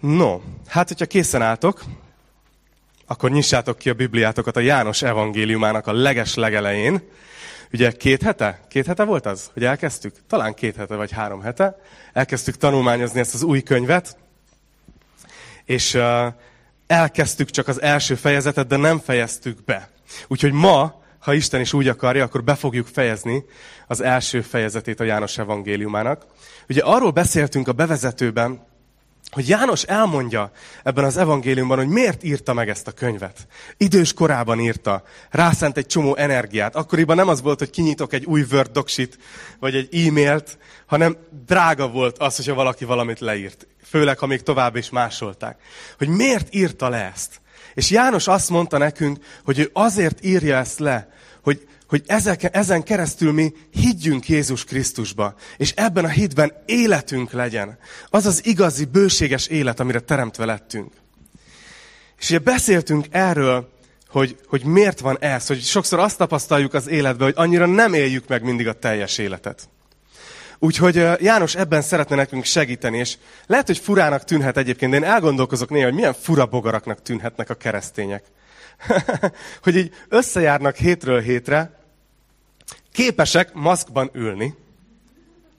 [0.00, 1.84] No, hát hogyha készen álltok,
[3.06, 7.02] akkor nyissátok ki a Bibliátokat a János evangéliumának a leges legelején.
[7.72, 8.60] Ugye két hete?
[8.68, 10.14] Két hete volt az, hogy elkezdtük?
[10.28, 11.80] Talán két hete vagy három hete.
[12.12, 14.16] Elkezdtük tanulmányozni ezt az új könyvet,
[15.64, 16.26] és uh,
[16.86, 19.90] elkezdtük csak az első fejezetet, de nem fejeztük be.
[20.26, 23.44] Úgyhogy ma, ha Isten is úgy akarja, akkor be fogjuk fejezni
[23.86, 26.26] az első fejezetét a János evangéliumának.
[26.68, 28.66] Ugye arról beszéltünk a bevezetőben,
[29.30, 30.50] hogy János elmondja
[30.82, 33.46] ebben az evangéliumban, hogy miért írta meg ezt a könyvet.
[33.76, 36.76] Idős korában írta, rászent egy csomó energiát.
[36.76, 39.18] Akkoriban nem az volt, hogy kinyitok egy új Word docsit,
[39.60, 43.66] vagy egy e-mailt, hanem drága volt az, hogyha valaki valamit leírt.
[43.84, 45.60] Főleg, ha még tovább is másolták.
[45.98, 47.40] Hogy miért írta le ezt?
[47.74, 51.08] És János azt mondta nekünk, hogy ő azért írja ezt le,
[51.88, 52.02] hogy
[52.52, 57.78] ezen keresztül mi higgyünk Jézus Krisztusba, és ebben a hitben életünk legyen.
[58.08, 60.92] Az az igazi, bőséges élet, amire teremtve lettünk.
[62.18, 63.72] És ugye beszéltünk erről,
[64.08, 68.28] hogy, hogy miért van ez, hogy sokszor azt tapasztaljuk az életben, hogy annyira nem éljük
[68.28, 69.68] meg mindig a teljes életet.
[70.58, 75.70] Úgyhogy János ebben szeretne nekünk segíteni, és lehet, hogy furának tűnhet egyébként, de én elgondolkozok
[75.70, 78.24] néha, hogy milyen fura bogaraknak tűnhetnek a keresztények.
[79.62, 81.77] hogy így összejárnak hétről hétre,
[82.92, 84.54] képesek maszkban ülni,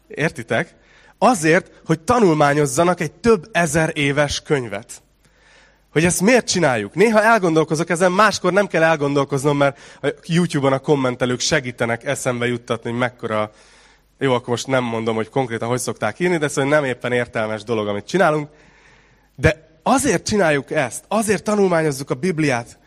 [0.07, 0.75] értitek?
[1.17, 5.01] Azért, hogy tanulmányozzanak egy több ezer éves könyvet.
[5.91, 6.93] Hogy ezt miért csináljuk?
[6.93, 12.89] Néha elgondolkozok ezen, máskor nem kell elgondolkoznom, mert a YouTube-on a kommentelők segítenek eszembe juttatni,
[12.89, 13.51] hogy mekkora...
[14.19, 17.63] Jó, akkor most nem mondom, hogy konkrétan hogy szokták írni, de szóval nem éppen értelmes
[17.63, 18.49] dolog, amit csinálunk.
[19.35, 22.77] De azért csináljuk ezt, azért tanulmányozzuk a Bibliát,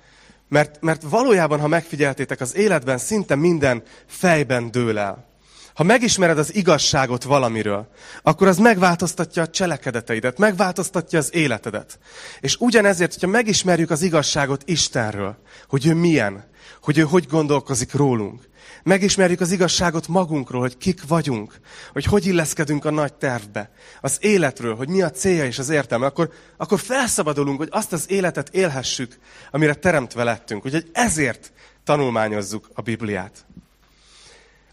[0.53, 5.31] mert, mert valójában, ha megfigyeltétek, az életben szinte minden fejben dől el.
[5.75, 7.89] Ha megismered az igazságot valamiről,
[8.23, 11.99] akkor az megváltoztatja a cselekedeteidet, megváltoztatja az életedet.
[12.41, 15.37] És ugyanezért, hogyha megismerjük az igazságot Istenről,
[15.69, 16.45] hogy ő milyen,
[16.83, 18.49] hogy ő hogy gondolkozik rólunk,
[18.83, 21.61] Megismerjük az igazságot magunkról, hogy kik vagyunk,
[21.93, 23.71] hogy hogy illeszkedünk a nagy tervbe,
[24.01, 28.11] az életről, hogy mi a célja és az értelme, akkor, akkor felszabadulunk, hogy azt az
[28.11, 29.19] életet élhessük,
[29.51, 30.65] amire teremtve lettünk.
[30.65, 31.53] Úgyhogy ezért
[31.85, 33.45] tanulmányozzuk a Bibliát.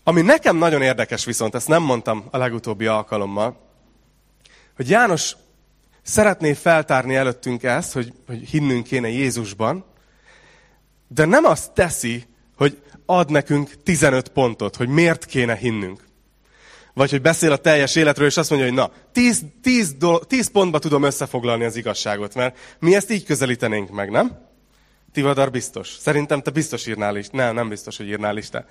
[0.03, 3.67] Ami nekem nagyon érdekes viszont, ezt nem mondtam a legutóbbi alkalommal,
[4.75, 5.35] hogy János
[6.01, 9.85] szeretné feltárni előttünk ezt, hogy, hogy hinnünk kéne Jézusban,
[11.07, 12.25] de nem azt teszi,
[12.59, 16.03] hogy ad nekünk 15 pontot, hogy miért kéne hinnünk.
[16.93, 19.95] Vagy hogy beszél a teljes életről, és azt mondja, hogy na, 10, 10,
[20.27, 24.47] 10 pontba tudom összefoglalni az igazságot, mert mi ezt így közelítenénk meg, nem?
[25.11, 25.95] Tivadar biztos.
[25.99, 27.27] Szerintem te biztos írnál is.
[27.27, 28.69] Nem, nem biztos, hogy írnál listát.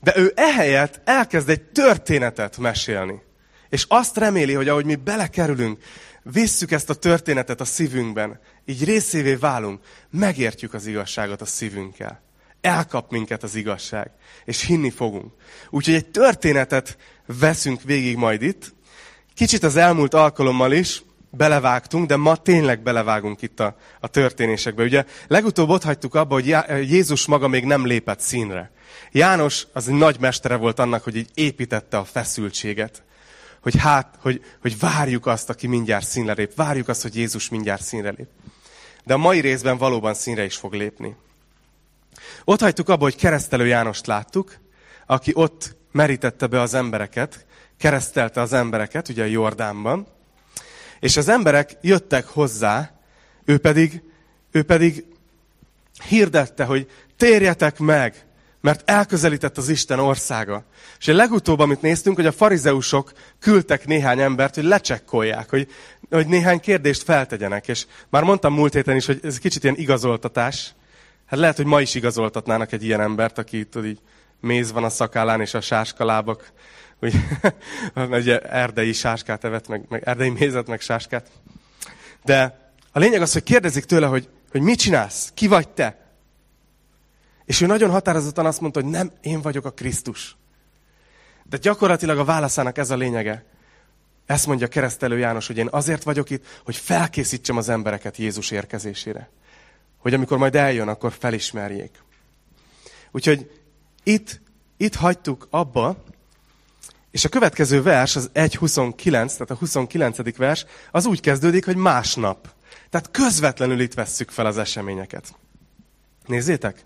[0.00, 3.22] De ő ehelyett elkezd egy történetet mesélni.
[3.68, 5.82] És azt reméli, hogy ahogy mi belekerülünk,
[6.22, 9.80] visszük ezt a történetet a szívünkben, így részévé válunk,
[10.10, 12.23] megértjük az igazságot a szívünkkel
[12.64, 14.10] elkap minket az igazság,
[14.44, 15.32] és hinni fogunk.
[15.70, 18.74] Úgyhogy egy történetet veszünk végig majd itt.
[19.34, 24.82] Kicsit az elmúlt alkalommal is belevágtunk, de ma tényleg belevágunk itt a, a történésekbe.
[24.82, 26.56] Ugye legutóbb ott hagytuk abba, hogy
[26.90, 28.70] Jézus maga még nem lépett színre.
[29.12, 33.02] János az egy nagy mestere volt annak, hogy így építette a feszültséget.
[33.60, 36.54] Hogy hát, hogy, hogy várjuk azt, aki mindjárt színre lép.
[36.54, 38.28] Várjuk azt, hogy Jézus mindjárt színre lép.
[39.04, 41.16] De a mai részben valóban színre is fog lépni.
[42.44, 44.56] Ott hagytuk abba, hogy keresztelő Jánost láttuk,
[45.06, 47.46] aki ott merítette be az embereket,
[47.78, 50.06] keresztelte az embereket, ugye a Jordánban,
[51.00, 53.00] és az emberek jöttek hozzá,
[53.44, 54.02] ő pedig,
[54.50, 55.04] ő pedig
[56.08, 58.26] hirdette, hogy térjetek meg,
[58.60, 60.64] mert elközelített az Isten országa.
[60.98, 65.68] És a legutóbb, amit néztünk, hogy a farizeusok küldtek néhány embert, hogy lecsekkolják, hogy,
[66.10, 67.68] hogy néhány kérdést feltegyenek.
[67.68, 70.74] És már mondtam múlt héten is, hogy ez kicsit ilyen igazoltatás,
[71.34, 74.00] Hát lehet, hogy ma is igazoltatnának egy ilyen embert, aki tudod, így
[74.40, 76.52] méz van a szakállán, és a sáskalábak,
[76.98, 77.14] hogy
[77.94, 81.30] ugye erdei sáskát evett, meg, meg erdei mézet, meg sáskát.
[82.24, 86.14] De a lényeg az, hogy kérdezik tőle, hogy, hogy mit csinálsz, ki vagy te?
[87.44, 90.36] És ő nagyon határozottan azt mondta, hogy nem, én vagyok a Krisztus.
[91.42, 93.44] De gyakorlatilag a válaszának ez a lényege.
[94.26, 99.30] Ezt mondja keresztelő János, hogy én azért vagyok itt, hogy felkészítsem az embereket Jézus érkezésére
[100.04, 102.02] hogy amikor majd eljön, akkor felismerjék.
[103.10, 103.60] Úgyhogy
[104.02, 104.40] itt,
[104.76, 106.04] itt hagytuk abba,
[107.10, 110.36] és a következő vers, az 1.29, tehát a 29.
[110.36, 112.54] vers, az úgy kezdődik, hogy másnap.
[112.90, 115.34] Tehát közvetlenül itt vesszük fel az eseményeket.
[116.26, 116.84] Nézzétek!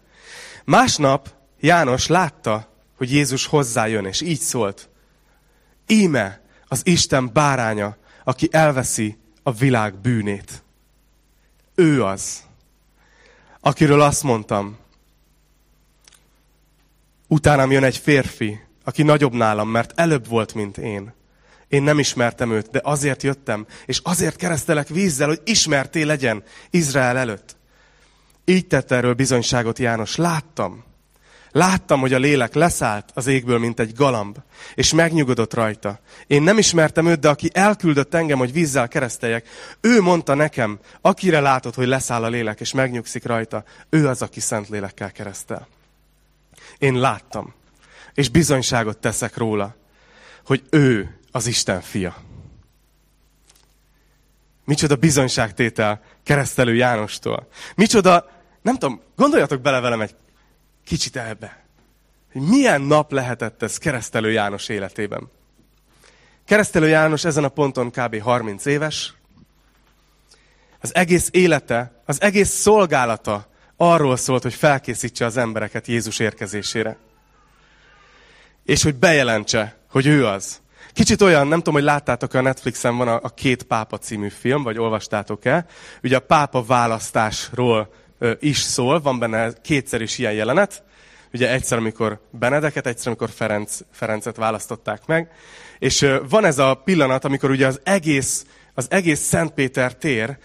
[0.64, 4.88] Másnap János látta, hogy Jézus hozzájön, és így szólt.
[5.86, 10.62] Íme az Isten báránya, aki elveszi a világ bűnét.
[11.74, 12.46] Ő az,
[13.60, 14.76] akiről azt mondtam,
[17.26, 21.12] utánam jön egy férfi, aki nagyobb nálam, mert előbb volt, mint én.
[21.68, 27.16] Én nem ismertem őt, de azért jöttem, és azért keresztelek vízzel, hogy ismerté legyen Izrael
[27.16, 27.56] előtt.
[28.44, 30.16] Így tett erről bizonyságot János.
[30.16, 30.84] Láttam.
[31.50, 34.36] Láttam, hogy a lélek leszállt az égből, mint egy galamb,
[34.74, 36.00] és megnyugodott rajta.
[36.26, 39.48] Én nem ismertem őt, de aki elküldött engem, hogy vízzel kereszteljek,
[39.80, 44.40] ő mondta nekem, akire látod, hogy leszáll a lélek, és megnyugszik rajta, ő az, aki
[44.40, 45.68] szent lélekkel keresztel.
[46.78, 47.54] Én láttam,
[48.14, 49.76] és bizonyságot teszek róla,
[50.46, 52.16] hogy ő az Isten fia.
[54.64, 57.48] Micsoda bizonyságtétel keresztelő Jánostól.
[57.74, 58.30] Micsoda,
[58.62, 60.14] nem tudom, gondoljatok bele velem egy
[60.88, 61.64] kicsit ebbe.
[62.32, 65.30] Hogy milyen nap lehetett ez keresztelő János életében.
[66.44, 68.20] Keresztelő János ezen a ponton kb.
[68.20, 69.14] 30 éves.
[70.80, 76.96] Az egész élete, az egész szolgálata arról szólt, hogy felkészítse az embereket Jézus érkezésére.
[78.64, 80.60] És hogy bejelentse, hogy ő az.
[80.92, 84.62] Kicsit olyan, nem tudom, hogy láttátok a Netflixen van a, a Két Pápa című film,
[84.62, 85.66] vagy olvastátok-e.
[86.02, 87.92] Ugye a pápa választásról
[88.40, 90.82] is szól, van benne kétszer is ilyen jelenet.
[91.32, 95.30] Ugye egyszer, amikor Benedeket, egyszer, amikor Ferenc, Ferencet választották meg.
[95.78, 100.38] És van ez a pillanat, amikor ugye az egész, az egész Szentpéter tér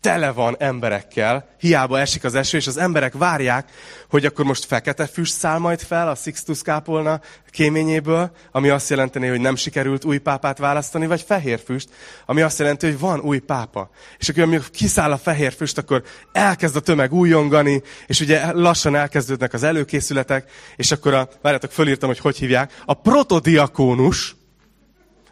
[0.00, 3.70] tele van emberekkel, hiába esik az eső, és az emberek várják,
[4.10, 7.20] hogy akkor most fekete füst száll majd fel a Sixtus kápolna
[7.50, 11.88] kéményéből, ami azt jelenteni, hogy nem sikerült új pápát választani, vagy fehér füst,
[12.26, 13.90] ami azt jelenti, hogy van új pápa.
[14.18, 16.02] És akkor amikor kiszáll a fehér füst, akkor
[16.32, 22.08] elkezd a tömeg újongani, és ugye lassan elkezdődnek az előkészületek, és akkor a, várjátok, fölírtam,
[22.08, 24.36] hogy hogy hívják, a protodiakónus,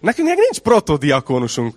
[0.00, 1.74] nekünk nincs protodiakónusunk,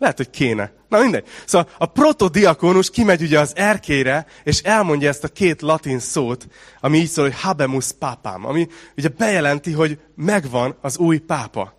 [0.00, 0.72] lehet, hogy kéne.
[0.88, 1.26] Na mindegy.
[1.44, 6.46] Szóval a protodiakonus kimegy ugye az erkére, és elmondja ezt a két latin szót,
[6.80, 11.74] ami így szól, hogy habemus papám, ami ugye bejelenti, hogy megvan az új pápa.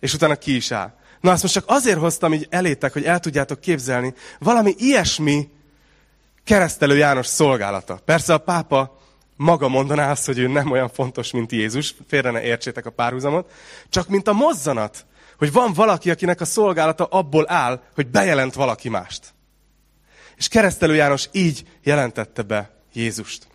[0.00, 0.94] És utána ki is áll.
[1.20, 5.48] Na azt most csak azért hoztam így elétek, hogy el tudjátok képzelni, valami ilyesmi
[6.44, 8.00] keresztelő János szolgálata.
[8.04, 8.98] Persze a pápa
[9.36, 13.50] maga mondaná azt, hogy ő nem olyan fontos, mint Jézus, félre ne értsétek a párhuzamot,
[13.88, 15.06] csak mint a mozzanat,
[15.38, 19.34] hogy van valaki, akinek a szolgálata abból áll, hogy bejelent valaki mást.
[20.36, 23.46] És keresztelő János így jelentette be Jézust.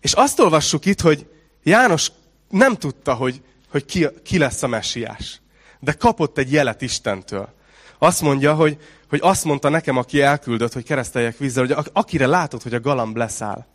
[0.00, 1.26] És azt olvassuk itt, hogy
[1.62, 2.12] János
[2.48, 5.40] nem tudta, hogy, hogy ki, ki lesz a messiás.
[5.80, 7.54] De kapott egy jelet Istentől.
[7.98, 8.78] Azt mondja, hogy,
[9.08, 13.16] hogy azt mondta nekem, aki elküldött, hogy kereszteljek vízzel, hogy akire látod, hogy a galamb
[13.16, 13.66] leszáll,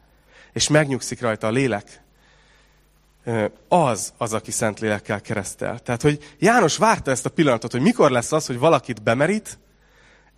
[0.54, 2.02] és megnyugszik rajta a lélek,
[3.68, 5.79] az az, aki Szentlélekkel keresztel.
[5.79, 9.59] Tehát, hogy János várta ezt a pillanatot, hogy mikor lesz az, hogy valakit bemerít,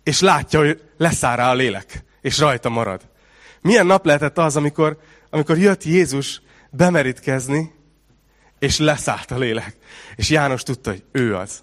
[0.02, 3.00] és látja, hogy leszáll rá a lélek, és rajta marad.
[3.60, 4.98] Milyen nap lehetett az, amikor,
[5.30, 7.72] amikor jött Jézus bemerítkezni,
[8.58, 9.76] és leszállt a lélek.
[10.16, 11.62] És János tudta, hogy ő az.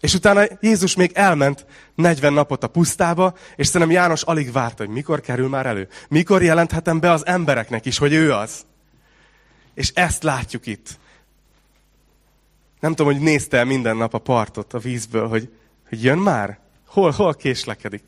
[0.00, 4.94] És utána Jézus még elment 40 napot a pusztába, és szerintem János alig várta, hogy
[4.94, 5.88] mikor kerül már elő.
[6.08, 8.66] Mikor jelenthetem be az embereknek is, hogy ő az.
[9.78, 10.98] És ezt látjuk itt.
[12.80, 15.52] Nem tudom, hogy nézte minden nap a partot a vízből, hogy,
[15.88, 16.58] hogy jön már?
[16.86, 18.02] Hol, hol késlekedik?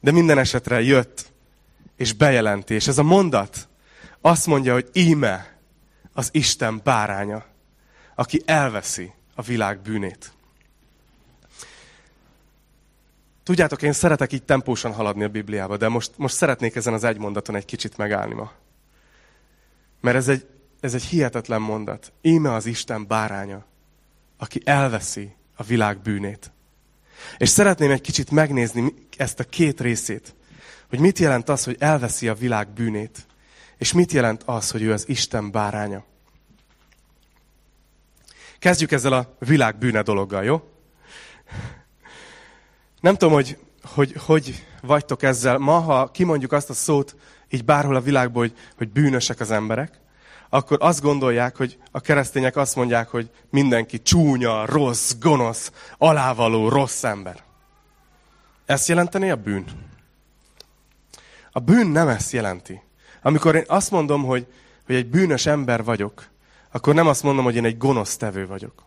[0.00, 1.32] De minden esetre jött,
[1.96, 2.74] és bejelenti.
[2.74, 3.68] És ez a mondat
[4.20, 5.58] azt mondja, hogy íme
[6.12, 7.44] az Isten báránya,
[8.14, 10.32] aki elveszi a világ bűnét.
[13.42, 17.18] Tudjátok, én szeretek így tempósan haladni a Bibliába, de most, most szeretnék ezen az egy
[17.18, 18.52] mondaton egy kicsit megállni ma.
[20.00, 20.46] Mert ez egy
[20.86, 22.12] ez egy hihetetlen mondat.
[22.22, 23.64] Íme az Isten báránya,
[24.36, 26.50] aki elveszi a világ bűnét.
[27.36, 30.34] És szeretném egy kicsit megnézni ezt a két részét,
[30.88, 33.26] hogy mit jelent az, hogy elveszi a világ bűnét,
[33.78, 36.04] és mit jelent az, hogy ő az Isten báránya.
[38.58, 40.68] Kezdjük ezzel a világ bűne dologgal, jó?
[43.00, 45.58] Nem tudom, hogy, hogy, hogy vagytok ezzel.
[45.58, 47.16] Ma, ha kimondjuk azt a szót
[47.48, 50.04] így bárhol a világban, hogy, hogy bűnösek az emberek,
[50.56, 57.04] akkor azt gondolják, hogy a keresztények azt mondják, hogy mindenki csúnya, rossz, gonosz, alávaló, rossz
[57.04, 57.42] ember.
[58.66, 59.64] Ezt jelenteni a bűn?
[61.52, 62.82] A bűn nem ezt jelenti.
[63.22, 64.46] Amikor én azt mondom, hogy,
[64.86, 66.28] hogy egy bűnös ember vagyok,
[66.72, 68.84] akkor nem azt mondom, hogy én egy gonosz tevő vagyok.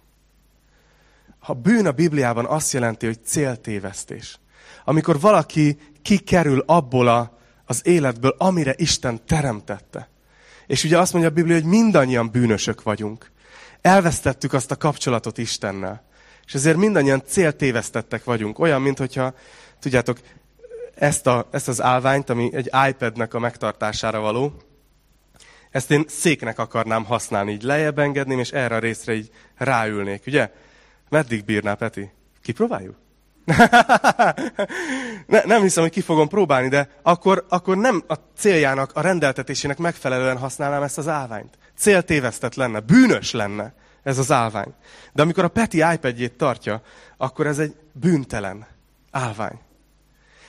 [1.40, 4.40] Ha bűn a Bibliában azt jelenti, hogy céltévesztés.
[4.86, 10.10] Amikor valaki kikerül abból a, az életből, amire Isten teremtette.
[10.70, 13.32] És ugye azt mondja a Biblia, hogy mindannyian bűnösök vagyunk.
[13.82, 16.04] Elvesztettük azt a kapcsolatot Istennel.
[16.46, 18.60] És ezért mindannyian céltévesztettek vagyunk.
[18.60, 19.34] Olyan, mint hogyha,
[19.80, 20.20] tudjátok,
[20.96, 24.54] ezt, a, ezt az állványt, ami egy iPadnek a megtartására való,
[25.72, 30.52] ezt én széknek akarnám használni, így lejjebb engedném, és erre a részre így ráülnék, ugye?
[31.10, 32.12] Meddig bírná, Peti?
[32.42, 32.96] Kipróbáljuk?
[35.28, 39.78] Ne, nem hiszem, hogy ki fogom próbálni, de akkor, akkor nem a céljának, a rendeltetésének
[39.78, 41.58] megfelelően használnám ezt az állványt.
[41.78, 44.74] Céltévesztett lenne, bűnös lenne ez az állvány.
[45.14, 46.82] De amikor a Peti iPad-jét tartja,
[47.18, 48.68] akkor ez egy bűntelen
[49.12, 49.60] állvány.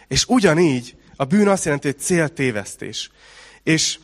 [0.09, 3.11] És ugyanígy a bűn azt jelenti, hogy céltévesztés.
[3.62, 3.99] És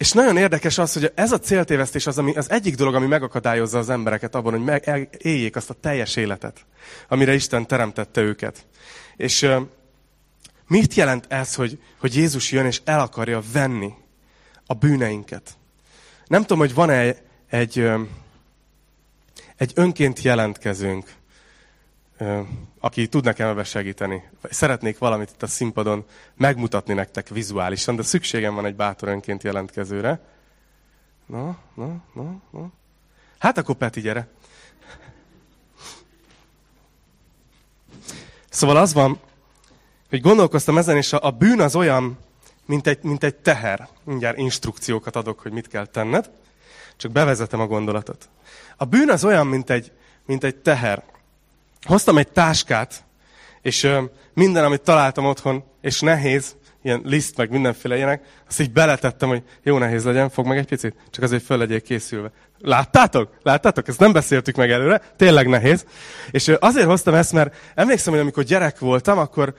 [0.00, 3.78] és nagyon érdekes az, hogy ez a céltévesztés az, ami, az egyik dolog, ami megakadályozza
[3.78, 6.66] az embereket abban, hogy meg, éljék azt a teljes életet,
[7.08, 8.66] amire Isten teremtette őket.
[9.16, 9.60] És uh,
[10.66, 13.92] mit jelent ez, hogy, hogy Jézus jön és el akarja venni
[14.66, 15.50] a bűneinket?
[16.26, 17.90] Nem tudom, hogy van-e egy, egy,
[19.56, 21.12] egy önként jelentkezőnk,
[22.78, 24.22] aki tud nekem ebbe segíteni.
[24.42, 26.04] Szeretnék valamit itt a színpadon
[26.36, 30.20] megmutatni nektek vizuálisan, de szükségem van egy bátor önként jelentkezőre.
[31.26, 32.70] Na, na, na, na.
[33.38, 34.28] Hát akkor Peti, gyere.
[38.50, 39.20] Szóval az van,
[40.08, 42.18] hogy gondolkoztam ezen, és a, a bűn az olyan,
[42.66, 43.88] mint egy, mint egy teher.
[44.04, 46.30] Mindjárt instrukciókat adok, hogy mit kell tenned.
[46.96, 48.28] Csak bevezetem a gondolatot.
[48.76, 49.92] A bűn az olyan, mint egy,
[50.26, 51.04] mint egy teher.
[51.86, 53.04] Hoztam egy táskát,
[53.62, 53.90] és
[54.34, 59.42] minden, amit találtam otthon, és nehéz, ilyen liszt, meg mindenféle ilyenek, azt így beletettem, hogy
[59.62, 62.30] jó nehéz legyen, fog meg egy picit, csak azért föl legyél készülve.
[62.58, 63.30] Láttátok?
[63.42, 63.88] Láttátok?
[63.88, 65.84] Ezt nem beszéltük meg előre, tényleg nehéz.
[66.30, 69.54] És azért hoztam ezt, mert emlékszem, hogy amikor gyerek voltam, akkor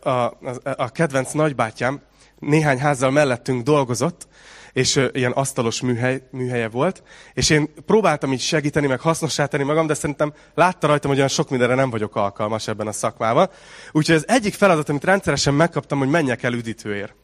[0.00, 0.36] a, a,
[0.76, 2.00] a kedvenc nagybátyám
[2.38, 4.28] néhány házzal mellettünk dolgozott,
[4.72, 9.86] és ilyen asztalos műhely, műhelye volt, és én próbáltam így segíteni, meg hasznossá tenni magam,
[9.86, 13.50] de szerintem látta rajtam, hogy olyan sok mindenre nem vagyok alkalmas ebben a szakmában.
[13.92, 17.14] Úgyhogy az egyik feladat, amit rendszeresen megkaptam, hogy menjek el üdítőért.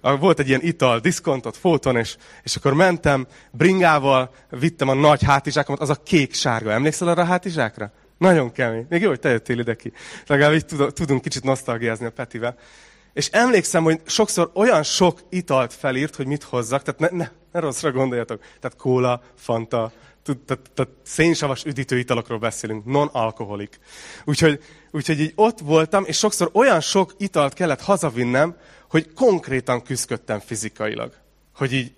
[0.00, 5.80] Volt egy ilyen ital, diszkontot, fóton, és, és akkor mentem bringával, vittem a nagy hátizsákomat,
[5.80, 6.72] az a kék-sárga.
[6.72, 7.92] Emlékszel arra a hátizsákra?
[8.18, 8.86] Nagyon kemény.
[8.88, 9.92] Még jó, hogy te jöttél ide ki.
[10.26, 12.56] Legalább így tudunk kicsit nosztalgiázni a Petivel.
[13.12, 17.60] És emlékszem, hogy sokszor olyan sok italt felírt, hogy mit hozzak, tehát ne, ne, ne
[17.60, 18.40] rosszra gondoljatok.
[18.60, 19.92] Tehát kóla, fanta,
[20.74, 23.78] tehát, szénsavas üdítő italokról beszélünk, non-alkoholik.
[24.24, 28.56] Úgyhogy, úgyhogy így ott voltam, és sokszor olyan sok italt kellett hazavinnem,
[28.88, 31.12] hogy konkrétan küzdöttem fizikailag.
[31.54, 31.92] Hogy így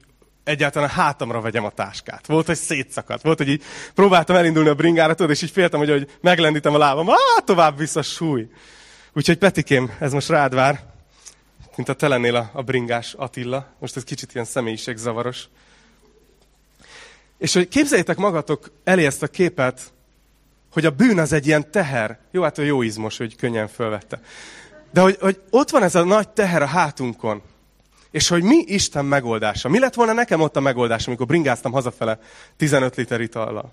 [0.44, 2.26] egyáltalán a hátamra vegyem a táskát.
[2.26, 3.22] Volt, hogy szétszakadt.
[3.22, 3.62] Volt, hogy így
[3.94, 7.10] próbáltam elindulni a bringára, tudod, és így féltem, hogy, hogy meglendítem a lábam.
[7.10, 8.48] Á, tovább vissza súly.
[9.12, 10.91] Úgyhogy Petikém, ez most rád vár
[11.76, 13.66] mint a te lennél a, a bringás Attila.
[13.78, 15.48] Most ez kicsit ilyen személyiségzavaros.
[17.38, 19.92] És hogy képzeljétek magatok elé ezt a képet,
[20.72, 22.18] hogy a bűn az egy ilyen teher.
[22.30, 24.20] Jó, hát a jó izmos, hogy könnyen fölvette.
[24.92, 27.42] De hogy, hogy ott van ez a nagy teher a hátunkon.
[28.10, 29.68] És hogy mi Isten megoldása?
[29.68, 32.18] Mi lett volna nekem ott a megoldás, amikor bringáztam hazafele
[32.56, 33.72] 15 liter itallal?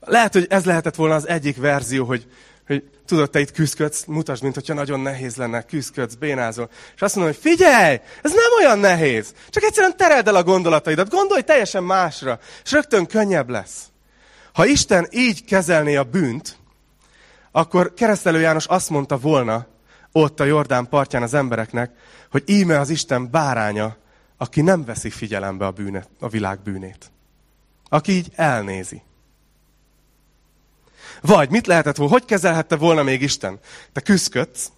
[0.00, 2.26] Lehet, hogy ez lehetett volna az egyik verzió, hogy,
[2.68, 6.70] hogy tudod, te itt küzdködsz, mutasd, mint hogyha nagyon nehéz lenne, küzdködsz, bénázol.
[6.94, 9.34] És azt mondom, hogy figyelj, ez nem olyan nehéz.
[9.48, 13.86] Csak egyszerűen tereld el a gondolataidat, gondolj teljesen másra, és rögtön könnyebb lesz.
[14.52, 16.56] Ha Isten így kezelné a bűnt,
[17.52, 19.66] akkor keresztelő János azt mondta volna
[20.12, 21.90] ott a Jordán partján az embereknek,
[22.30, 23.96] hogy íme az Isten báránya,
[24.36, 27.10] aki nem veszi figyelembe a, bűnet, a világ bűnét.
[27.88, 29.02] Aki így elnézi.
[31.20, 33.58] Vagy mit lehetett volna, hogy kezelhette volna még Isten?
[33.92, 34.70] Te küzdködsz,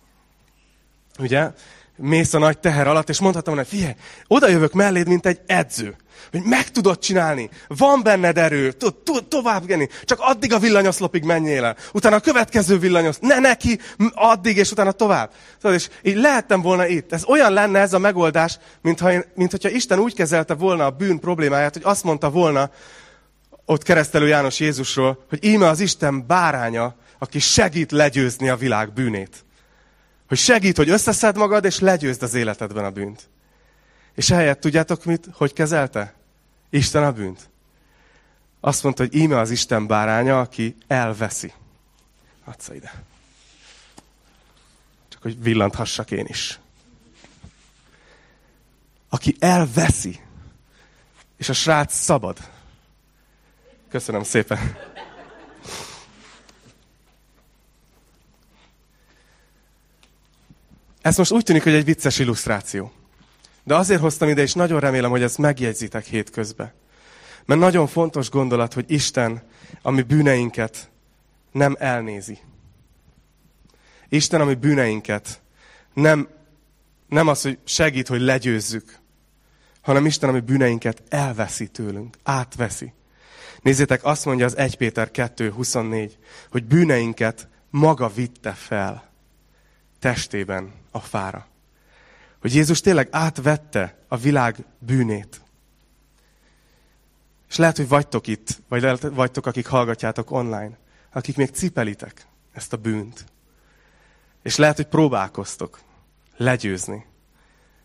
[1.19, 1.51] ugye,
[1.97, 3.95] mész a nagy teher alatt, és mondhatom volna, figyelj,
[4.27, 5.97] oda jövök melléd, mint egy edző.
[6.31, 11.25] Hogy meg tudod csinálni, van benned erő, tud, tud tovább genni, csak addig a villanyoszlopig
[11.25, 11.77] menjél el.
[11.93, 13.79] Utána a következő villanyosz, ne neki,
[14.15, 15.31] addig, és utána tovább.
[15.61, 17.13] Tudod, és így lehettem volna itt.
[17.13, 20.91] Ez olyan lenne ez a megoldás, mintha, én, mint hogyha Isten úgy kezelte volna a
[20.91, 22.71] bűn problémáját, hogy azt mondta volna,
[23.71, 29.45] ott keresztelő János Jézusról, hogy íme az Isten báránya, aki segít legyőzni a világ bűnét.
[30.29, 33.29] Hogy segít, hogy összeszed magad, és legyőzd az életedben a bűnt.
[34.15, 35.29] És ehelyett tudjátok mit?
[35.33, 36.15] Hogy kezelte?
[36.71, 37.51] Isten a bűnt.
[38.61, 41.53] Azt mondta, hogy íme az Isten báránya, aki elveszi.
[42.45, 43.03] Adsz ide.
[45.09, 46.59] Csak hogy villanthassak én is.
[49.09, 50.21] Aki elveszi.
[51.37, 52.39] És a srác szabad.
[53.91, 54.77] Köszönöm szépen.
[61.03, 62.93] Ez most úgy tűnik, hogy egy vicces illusztráció.
[63.65, 66.73] De azért hoztam ide, és nagyon remélem, hogy ezt megjegyzitek hétközben.
[67.45, 69.43] Mert nagyon fontos gondolat, hogy Isten,
[69.83, 70.91] ami bűneinket
[71.53, 72.39] nem elnézi.
[74.09, 75.43] Isten, ami bűneinket
[75.95, 76.29] nem,
[77.09, 78.99] nem az, hogy segít, hogy legyőzzük,
[79.81, 82.93] hanem Isten, ami bűneinket elveszi tőlünk, átveszi.
[83.63, 86.11] Nézzétek, azt mondja az 1 Péter 2.24,
[86.51, 89.11] hogy bűneinket maga vitte fel
[89.99, 91.47] testében a fára.
[92.41, 95.41] Hogy Jézus tényleg átvette a világ bűnét.
[97.49, 100.79] És lehet, hogy vagytok itt, vagy lehet, vagytok, akik hallgatjátok online,
[101.13, 103.25] akik még cipelitek ezt a bűnt.
[104.43, 105.81] És lehet, hogy próbálkoztok
[106.37, 107.07] legyőzni.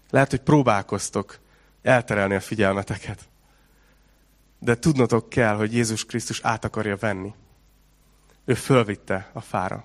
[0.09, 1.39] Lehet, hogy próbálkoztok
[1.81, 3.27] elterelni a figyelmeteket.
[4.65, 7.33] De tudnotok kell, hogy Jézus Krisztus át akarja venni.
[8.45, 9.83] Ő fölvitte a fára.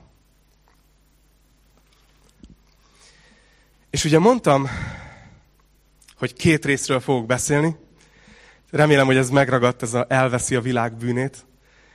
[3.91, 4.69] És ugye mondtam,
[6.17, 7.77] hogy két részről fogok beszélni.
[8.71, 11.47] Remélem, hogy ez megragadt, ez a elveszi a világ bűnét.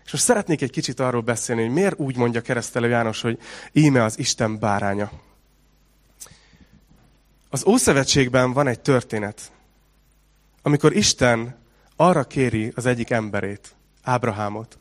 [0.05, 3.39] És most szeretnék egy kicsit arról beszélni, hogy miért úgy mondja keresztelő János, hogy
[3.71, 5.11] íme az Isten báránya.
[7.49, 9.51] Az Ószövetségben van egy történet,
[10.61, 11.63] amikor Isten
[11.95, 14.77] arra kéri az egyik emberét, Ábrahámot,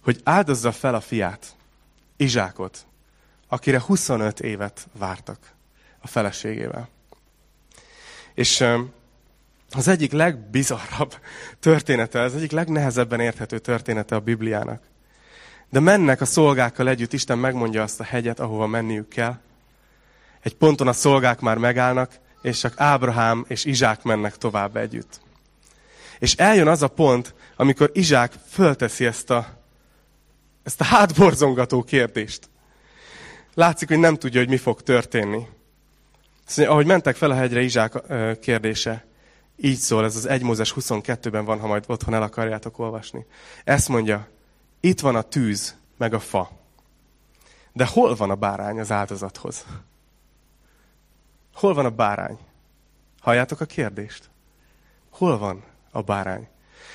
[0.00, 1.56] hogy áldozza fel a fiát,
[2.16, 2.86] Izsákot,
[3.48, 5.38] akire 25 évet vártak
[5.98, 6.88] a feleségével.
[8.34, 8.64] És
[9.70, 11.14] az egyik legbizarrabb
[11.60, 14.82] története, az egyik legnehezebben érthető története a Bibliának.
[15.68, 19.38] De mennek a szolgákkal együtt, Isten megmondja azt a hegyet, ahova menniük kell.
[20.40, 25.20] Egy ponton a szolgák már megállnak, és csak Ábrahám és Izsák mennek tovább együtt.
[26.20, 29.46] És eljön az a pont, amikor Izsák fölteszi ezt a,
[30.62, 32.48] ezt a hátborzongató kérdést.
[33.54, 35.46] Látszik, hogy nem tudja, hogy mi fog történni.
[36.46, 37.92] Szóval, ahogy mentek fel a hegyre, Izsák
[38.40, 39.04] kérdése.
[39.56, 43.26] Így szól, ez az 1 Mózes 22-ben van, ha majd otthon el akarjátok olvasni.
[43.64, 44.28] Ezt mondja,
[44.80, 46.50] itt van a tűz, meg a fa.
[47.72, 49.64] De hol van a bárány az áldozathoz?
[51.54, 52.38] Hol van a bárány?
[53.20, 54.30] Halljátok a kérdést?
[55.10, 56.48] Hol van a bárány?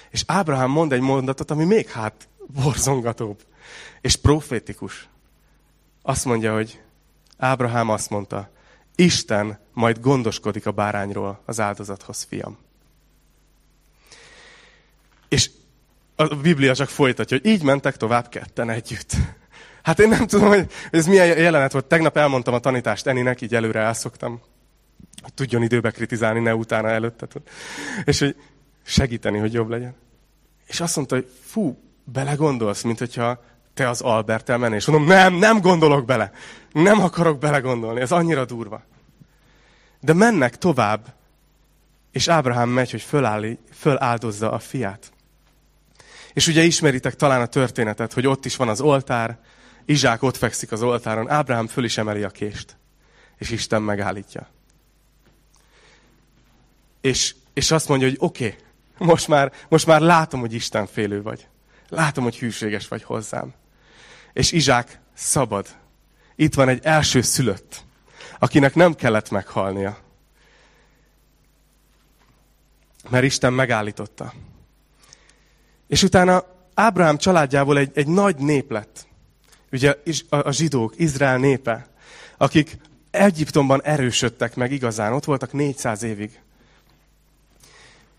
[0.09, 3.41] És Ábrahám mond egy mondatot, ami még hát borzongatóbb,
[4.01, 5.07] és profétikus.
[6.01, 6.81] Azt mondja, hogy
[7.37, 8.49] Ábrahám azt mondta,
[8.95, 12.57] Isten majd gondoskodik a bárányról az áldozathoz, fiam.
[15.27, 15.51] És
[16.15, 19.11] a Biblia csak folytatja, hogy így mentek tovább ketten együtt.
[19.83, 21.85] Hát én nem tudom, hogy ez milyen jelenet volt.
[21.85, 24.41] Tegnap elmondtam a tanítást Eninek, így előre elszoktam,
[25.21, 27.27] hogy tudjon időbe kritizálni, ne utána előtte.
[28.03, 28.35] És hogy
[28.85, 29.95] segíteni, hogy jobb legyen.
[30.65, 33.43] És azt mondta, hogy fú, belegondolsz, mint hogyha
[33.73, 34.77] te az Albert mennél.
[34.77, 36.31] És mondom, nem, nem gondolok bele.
[36.71, 38.83] Nem akarok belegondolni, ez annyira durva.
[40.01, 41.13] De mennek tovább,
[42.11, 45.11] és Ábrahám megy, hogy fölállí, föláldozza a fiát.
[46.33, 49.39] És ugye ismeritek talán a történetet, hogy ott is van az oltár,
[49.85, 52.77] Izsák ott fekszik az oltáron, Ábrahám föl is emeli a kést,
[53.37, 54.47] és Isten megállítja.
[57.01, 58.59] És, és azt mondja, hogy oké, okay,
[58.97, 61.47] most már, most már látom, hogy Isten félő vagy.
[61.89, 63.53] Látom, hogy hűséges vagy hozzám.
[64.33, 65.67] És Izsák szabad.
[66.35, 67.83] Itt van egy első szülött,
[68.39, 69.97] akinek nem kellett meghalnia.
[73.09, 74.33] Mert Isten megállította.
[75.87, 79.07] És utána Ábrahám családjából egy, egy nagy nép lett.
[79.71, 79.95] Ugye
[80.29, 81.87] a, a zsidók, Izrael népe,
[82.37, 82.77] akik
[83.11, 86.39] Egyiptomban erősödtek meg igazán, ott voltak 400 évig.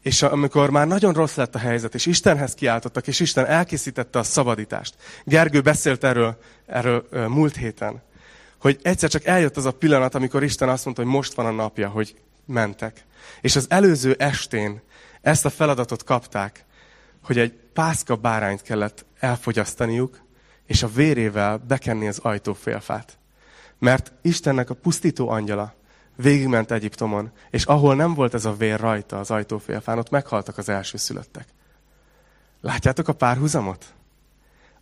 [0.07, 4.23] És amikor már nagyon rossz lett a helyzet, és Istenhez kiáltottak, és Isten elkészítette a
[4.23, 4.95] szabadítást.
[5.25, 8.03] Gergő beszélt erről, erről múlt héten,
[8.61, 11.51] hogy egyszer csak eljött az a pillanat, amikor Isten azt mondta, hogy most van a
[11.51, 12.15] napja, hogy
[12.45, 13.05] mentek.
[13.41, 14.83] És az előző estén
[15.23, 16.65] ezt a feladatot kapták,
[17.23, 20.21] hogy egy pászka bárányt kellett elfogyasztaniuk,
[20.67, 23.19] és a vérével bekenni az ajtófélfát.
[23.79, 25.75] Mert Istennek a pusztító angyala
[26.17, 30.69] végigment Egyiptomon, és ahol nem volt ez a vér rajta az ajtófélfán, ott meghaltak az
[30.69, 31.49] első szülöttek.
[32.61, 33.95] Látjátok a párhuzamot?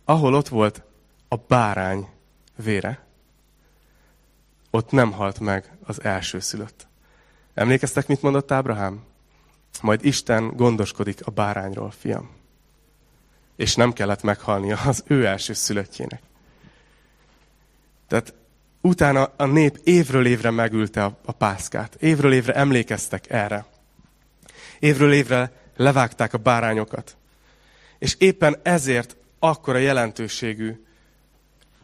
[0.05, 0.83] Ahol ott volt
[1.27, 2.07] a bárány
[2.55, 3.05] vére,
[4.69, 6.87] ott nem halt meg az első szülött.
[7.53, 9.03] Emlékeztek, mit mondott Ábrahám?
[9.81, 12.29] Majd Isten gondoskodik a bárányról, fiam.
[13.55, 16.21] És nem kellett meghalnia az ő első szülöttjének.
[18.07, 18.33] Tehát
[18.85, 21.95] utána a nép évről évre megülte a, a pászkát.
[21.99, 23.65] Évről évre emlékeztek erre.
[24.79, 27.17] Évről évre levágták a bárányokat.
[27.99, 30.83] És éppen ezért akkora jelentőségű,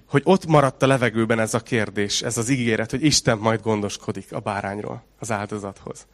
[0.05, 4.33] hogy ott maradt a levegőben ez a kérdés, ez az ígéret, hogy Isten majd gondoskodik
[4.33, 6.07] a bárányról, az áldozathoz.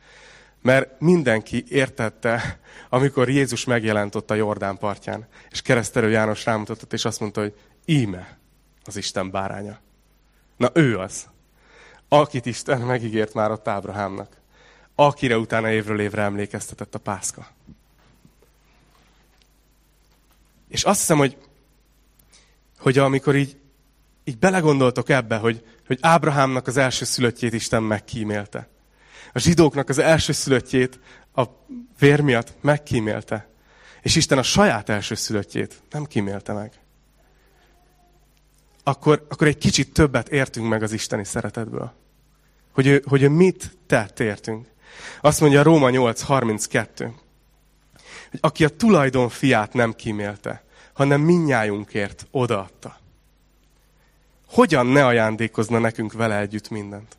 [0.62, 7.06] Mert mindenki értette, amikor Jézus megjelent ott a Jordán partján, és keresztelő János rámutatott, és
[7.06, 7.54] azt mondta, hogy
[7.86, 8.38] íme
[8.84, 9.86] az Isten báránya.
[10.58, 11.28] Na ő az,
[12.08, 14.38] akit Isten megígért már ott Ábrahámnak,
[14.96, 17.48] akire utána évről évre emlékeztetett a pászka.
[20.68, 21.38] És azt hiszem, hogy,
[22.80, 23.58] hogy amikor így,
[24.24, 28.68] így belegondoltok ebbe, hogy, hogy Ábrahámnak az első szülöttjét Isten megkímélte.
[29.34, 31.00] A zsidóknak az első szülöttjét
[31.34, 31.44] a
[32.00, 33.48] vér miatt megkímélte.
[34.02, 36.80] És Isten a saját első szülöttjét nem kímélte meg.
[38.88, 41.94] Akkor, akkor egy kicsit többet értünk meg az isteni szeretetből.
[42.72, 44.68] Hogy hogy mit tett értünk.
[45.22, 47.12] Azt mondja Róma 8.32,
[48.32, 52.98] hogy aki a tulajdon fiát nem kímélte, hanem minnyájunkért odaadta.
[54.48, 57.18] Hogyan ne ajándékozna nekünk vele együtt mindent?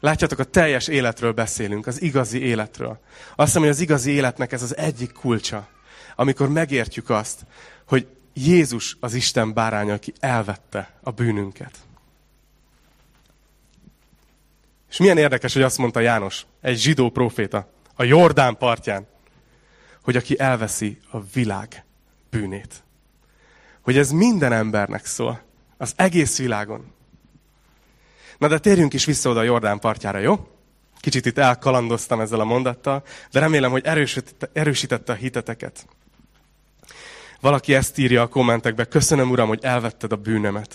[0.00, 3.00] Látjátok, a teljes életről beszélünk, az igazi életről.
[3.36, 5.68] Azt hiszem, hogy az igazi életnek ez az egyik kulcsa,
[6.16, 7.40] amikor megértjük azt,
[7.86, 8.06] hogy
[8.46, 11.78] Jézus az Isten báránya, aki elvette a bűnünket.
[14.90, 19.06] És milyen érdekes, hogy azt mondta János, egy zsidó proféta, a Jordán partján,
[20.02, 21.84] hogy aki elveszi a világ
[22.30, 22.82] bűnét.
[23.80, 25.42] Hogy ez minden embernek szól,
[25.76, 26.92] az egész világon.
[28.38, 30.48] Na de térjünk is vissza oda a Jordán partjára, jó?
[31.00, 33.84] Kicsit itt elkalandoztam ezzel a mondattal, de remélem, hogy
[34.52, 35.86] erősítette, a hiteteket.
[37.40, 40.74] Valaki ezt írja a kommentekbe, köszönöm Uram, hogy elvetted a bűnömet.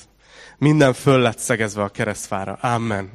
[0.57, 2.57] Minden föl lett szegezve a keresztfára.
[2.61, 3.09] Amen.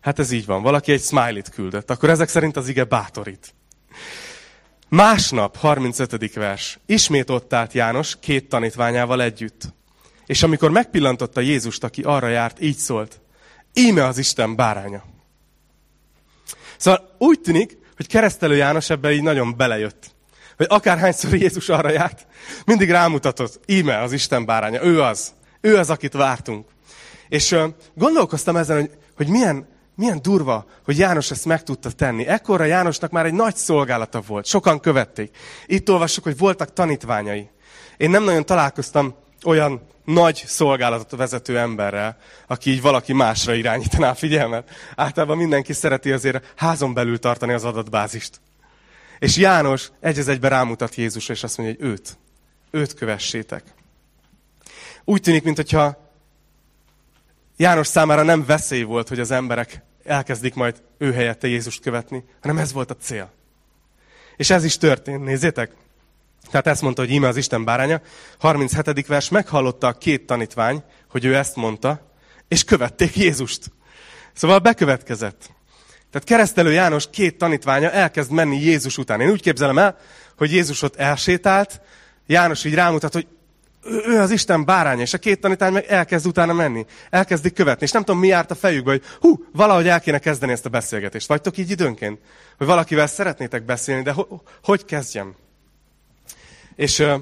[0.00, 0.62] Hát ez így van.
[0.62, 1.90] Valaki egy smiley-t küldött.
[1.90, 3.54] Akkor ezek szerint az ige bátorít.
[4.88, 6.34] Másnap, 35.
[6.34, 6.78] vers.
[6.86, 9.62] Ismét ott állt János két tanítványával együtt.
[10.26, 13.20] És amikor megpillantotta Jézust, aki arra járt, így szólt.
[13.72, 15.04] Íme az Isten báránya.
[16.76, 20.16] Szóval úgy tűnik, hogy keresztelő János ebbe így nagyon belejött.
[20.58, 22.26] Hogy akárhányszor Jézus arra járt,
[22.64, 23.60] mindig rámutatott.
[23.66, 24.82] Íme az Isten báránya.
[24.82, 25.32] Ő az.
[25.60, 26.66] Ő az, akit vártunk.
[27.28, 27.56] És
[27.94, 32.26] gondolkoztam ezen, hogy, hogy milyen, milyen durva, hogy János ezt meg tudta tenni.
[32.26, 34.46] Ekkorra Jánosnak már egy nagy szolgálata volt.
[34.46, 35.36] Sokan követték.
[35.66, 37.48] Itt olvassuk, hogy voltak tanítványai.
[37.96, 42.16] Én nem nagyon találkoztam olyan nagy szolgálatot vezető emberrel,
[42.46, 44.70] aki így valaki másra irányítaná a figyelmet.
[44.96, 48.40] Általában mindenki szereti azért házon belül tartani az adatbázist.
[49.18, 52.18] És János egy az egybe rámutat Jézusra, és azt mondja, hogy őt,
[52.70, 53.62] őt kövessétek.
[55.04, 56.10] Úgy tűnik, mintha
[57.56, 62.58] János számára nem veszély volt, hogy az emberek elkezdik majd ő helyette Jézust követni, hanem
[62.58, 63.30] ez volt a cél.
[64.36, 65.70] És ez is történt, nézzétek!
[66.50, 68.00] Tehát ezt mondta, hogy íme az Isten báránya.
[68.38, 69.06] 37.
[69.06, 72.12] vers, meghallotta a két tanítvány, hogy ő ezt mondta,
[72.48, 73.70] és követték Jézust.
[74.32, 75.50] Szóval bekövetkezett.
[76.10, 79.20] Tehát keresztelő János két tanítványa elkezd menni Jézus után.
[79.20, 79.98] Én úgy képzelem el,
[80.36, 81.80] hogy Jézus ott elsétált,
[82.26, 83.26] János így rámutat, hogy
[83.84, 86.86] ő az Isten báránya, és a két tanítvány meg elkezd utána menni.
[87.10, 87.84] Elkezdik követni.
[87.84, 90.68] És nem tudom, mi járt a fejükbe, hogy hú, valahogy el kéne kezdeni ezt a
[90.68, 91.28] beszélgetést.
[91.28, 92.20] Vagytok így időnként?
[92.58, 95.34] Hogy valakivel szeretnétek beszélni, de ho- hogy kezdjem?
[96.76, 97.14] És uh,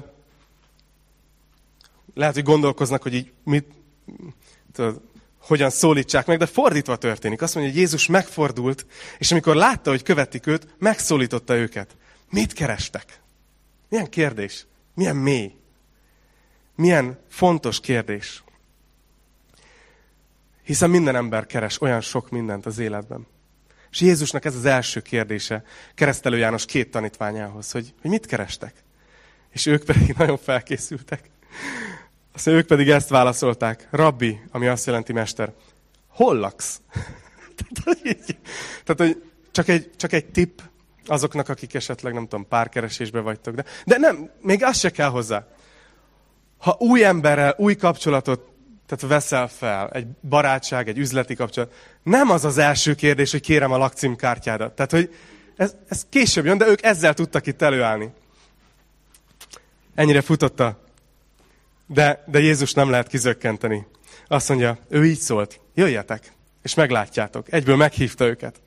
[2.13, 3.65] lehet, hogy gondolkoznak, hogy így mit,
[4.73, 5.01] tudod,
[5.47, 7.41] hogyan szólítsák meg, de fordítva történik.
[7.41, 8.85] Azt mondja, hogy Jézus megfordult,
[9.17, 11.95] és amikor látta, hogy követik őt, megszólította őket.
[12.29, 13.19] Mit kerestek?
[13.89, 14.65] Milyen kérdés?
[14.93, 15.55] Milyen mély?
[16.75, 18.43] Milyen fontos kérdés?
[20.63, 23.27] Hiszen minden ember keres olyan sok mindent az életben.
[23.91, 25.63] És Jézusnak ez az első kérdése
[25.95, 28.73] keresztelő János két tanítványához, hogy, hogy mit kerestek?
[29.49, 31.29] És ők pedig nagyon felkészültek.
[32.37, 33.87] Aztán ők pedig ezt válaszolták.
[33.91, 35.53] Rabbi, ami azt jelenti mester.
[36.07, 36.81] Hol laksz?
[38.83, 40.59] Tehát, hogy csak egy, csak egy tipp
[41.05, 43.55] azoknak, akik esetleg, nem tudom, párkeresésbe vagytok.
[43.55, 45.47] De, de nem, még az se kell hozzá.
[46.57, 48.47] Ha új emberrel, új kapcsolatot
[48.85, 51.73] tehát veszel fel, egy barátság, egy üzleti kapcsolat,
[52.03, 54.75] nem az az első kérdés, hogy kérem a lakcímkártyádat.
[54.75, 55.15] Tehát, hogy
[55.55, 58.09] ez, ez később jön, de ők ezzel tudtak itt előállni.
[59.95, 60.85] Ennyire futotta.
[61.87, 63.87] De, de Jézus nem lehet kizökkenteni.
[64.27, 67.51] Azt mondja, ő így szólt, jöjjetek, és meglátjátok.
[67.51, 68.61] Egyből meghívta őket.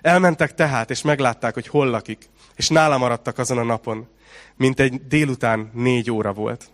[0.00, 4.08] Elmentek tehát, és meglátták, hogy hol lakik, és nála maradtak azon a napon,
[4.56, 6.70] mint egy délután négy óra volt.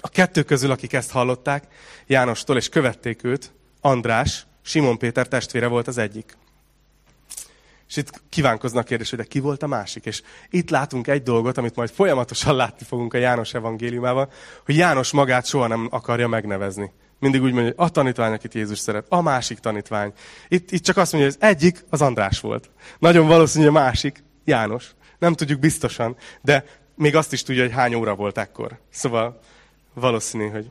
[0.00, 1.64] A kettő közül, akik ezt hallották,
[2.06, 6.36] Jánostól, és követték őt, András, Simon Péter testvére volt az egyik.
[7.88, 10.04] És itt kívánkoznak kérdés, hogy de ki volt a másik.
[10.06, 14.28] És itt látunk egy dolgot, amit majd folyamatosan látni fogunk a János evangéliumában,
[14.64, 16.92] hogy János magát soha nem akarja megnevezni.
[17.18, 20.12] Mindig úgy mondja, hogy a tanítvány, akit Jézus szeret, a másik tanítvány.
[20.48, 22.70] Itt, itt csak azt mondja, hogy az egyik az András volt.
[22.98, 24.94] Nagyon valószínű, a másik János.
[25.18, 28.78] Nem tudjuk biztosan, de még azt is tudja, hogy hány óra volt ekkor.
[28.90, 29.40] Szóval
[29.94, 30.70] valószínű, hogy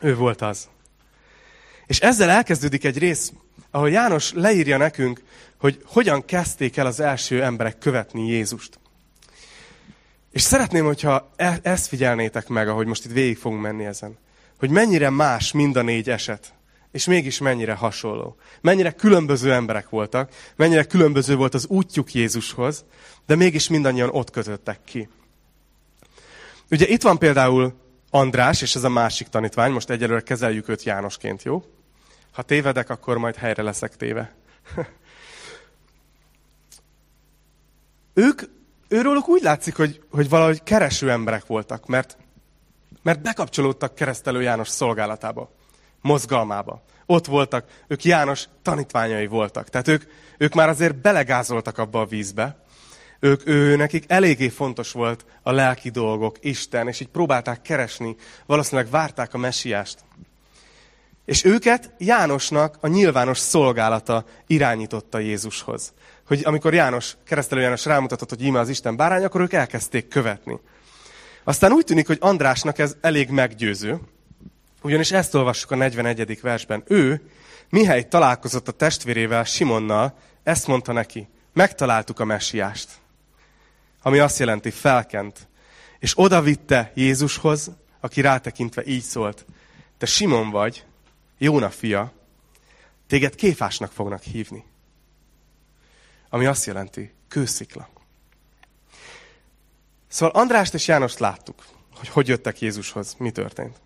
[0.00, 0.68] ő volt az.
[1.88, 3.32] És ezzel elkezdődik egy rész,
[3.70, 5.22] ahol János leírja nekünk,
[5.58, 8.78] hogy hogyan kezdték el az első emberek követni Jézust.
[10.30, 14.18] És szeretném, hogyha e- ezt figyelnétek meg, ahogy most itt végig fogunk menni ezen.
[14.58, 16.52] Hogy mennyire más mind a négy eset,
[16.92, 18.36] és mégis mennyire hasonló.
[18.60, 22.84] Mennyire különböző emberek voltak, mennyire különböző volt az útjuk Jézushoz,
[23.26, 25.08] de mégis mindannyian ott kötöttek ki.
[26.70, 27.74] Ugye itt van például
[28.10, 31.64] András, és ez a másik tanítvány, most egyelőre kezeljük őt Jánosként, jó?
[32.32, 34.34] Ha tévedek, akkor majd helyre leszek téve.
[38.14, 38.42] ők,
[38.88, 42.16] őróluk úgy látszik, hogy, hogy valahogy kereső emberek voltak, mert,
[43.02, 45.50] mert bekapcsolódtak keresztelő János szolgálatába,
[46.00, 46.82] mozgalmába.
[47.06, 49.68] Ott voltak, ők János tanítványai voltak.
[49.68, 50.04] Tehát ők,
[50.38, 52.66] ők már azért belegázoltak abba a vízbe.
[53.20, 58.90] Ők, ő, nekik eléggé fontos volt a lelki dolgok, Isten, és így próbálták keresni, valószínűleg
[58.90, 59.98] várták a messiást.
[61.28, 65.92] És őket Jánosnak a nyilvános szolgálata irányította Jézushoz.
[66.26, 70.60] Hogy amikor János, keresztelő János rámutatott, hogy íme az Isten bárány, akkor ők elkezdték követni.
[71.44, 74.00] Aztán úgy tűnik, hogy Andrásnak ez elég meggyőző,
[74.82, 76.40] ugyanis ezt olvassuk a 41.
[76.40, 76.82] versben.
[76.86, 77.30] Ő,
[77.68, 82.88] mihely találkozott a testvérével, Simonnal, ezt mondta neki, megtaláltuk a messiást.
[84.02, 85.48] Ami azt jelenti, felkent.
[85.98, 89.44] És oda vitte Jézushoz, aki rátekintve így szólt,
[89.98, 90.86] te Simon vagy,
[91.38, 92.12] Jóna fia,
[93.06, 94.64] téged kéfásnak fognak hívni.
[96.28, 97.88] Ami azt jelenti, kőszikla.
[100.08, 103.80] Szóval Andrást és Jánost láttuk, hogy hogy jöttek Jézushoz, mi történt.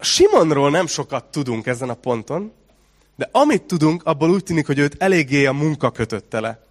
[0.00, 2.52] Simonról nem sokat tudunk ezen a ponton,
[3.16, 6.64] de amit tudunk, abból úgy tűnik, hogy őt eléggé a munka kötötte le.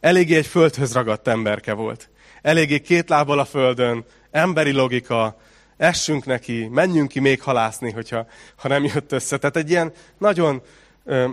[0.00, 2.10] Eléggé egy földhöz ragadt emberke volt.
[2.42, 5.40] Eléggé két lábbal a földön, emberi logika,
[5.76, 9.38] essünk neki, menjünk ki még halászni, hogyha, ha nem jött össze.
[9.38, 10.62] Tehát egy ilyen nagyon
[11.04, 11.28] ö,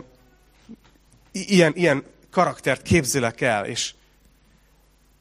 [1.32, 3.94] ilyen, ilyen karaktert képzelek el, és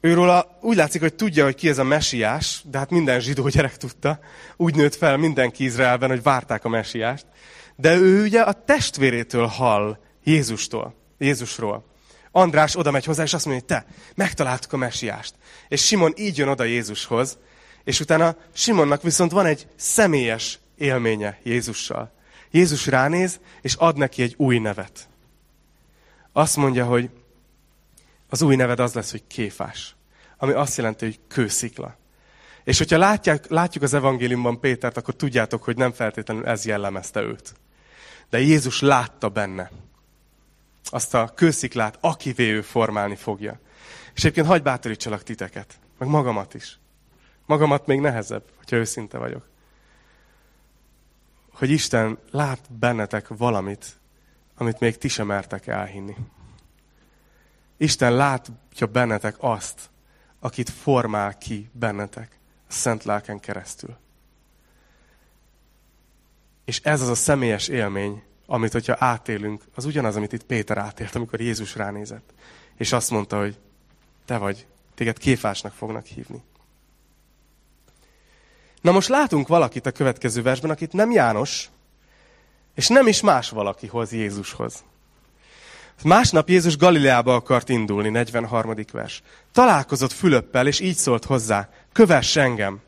[0.01, 3.77] őről úgy látszik, hogy tudja, hogy ki ez a mesiás, de hát minden zsidó gyerek
[3.77, 4.19] tudta.
[4.57, 7.25] Úgy nőtt fel mindenki Izraelben, hogy várták a mesiást.
[7.75, 11.85] De ő ugye a testvérétől hall Jézustól, Jézusról.
[12.31, 15.33] András oda megy hozzá, és azt mondja, hogy te, megtaláltuk a mesiást.
[15.67, 17.37] És Simon így jön oda Jézushoz,
[17.83, 22.11] és utána Simonnak viszont van egy személyes élménye Jézussal.
[22.51, 25.07] Jézus ránéz, és ad neki egy új nevet.
[26.31, 27.09] Azt mondja, hogy
[28.29, 29.95] az új neved az lesz, hogy kéfás.
[30.37, 31.97] Ami azt jelenti, hogy kőszikla.
[32.63, 37.53] És hogyha látják, látjuk az evangéliumban Pétert, akkor tudjátok, hogy nem feltétlenül ez jellemezte őt.
[38.29, 39.71] De Jézus látta benne
[40.83, 43.59] azt a kősziklát, akivé ő formálni fogja.
[44.13, 46.79] És egyébként hagyj bátorítsalak titeket, meg magamat is.
[47.51, 49.47] Magamat még nehezebb, hogyha őszinte vagyok.
[51.53, 53.85] Hogy Isten lát bennetek valamit,
[54.55, 56.15] amit még ti sem mertek elhinni.
[57.77, 59.89] Isten látja bennetek azt,
[60.39, 63.97] akit formál ki bennetek a Szent Lelken keresztül.
[66.65, 71.15] És ez az a személyes élmény, amit, hogyha átélünk, az ugyanaz, amit itt Péter átélt,
[71.15, 72.33] amikor Jézus ránézett.
[72.75, 73.59] És azt mondta, hogy
[74.25, 76.43] te vagy, téged kéfásnak fognak hívni.
[78.81, 81.69] Na most látunk valakit a következő versben, akit nem János,
[82.75, 84.83] és nem is más valaki hoz Jézushoz.
[86.03, 88.75] Másnap Jézus Galileába akart indulni, 43.
[88.91, 89.21] vers.
[89.51, 92.81] Találkozott Fülöppel, és így szólt hozzá, kövess engem.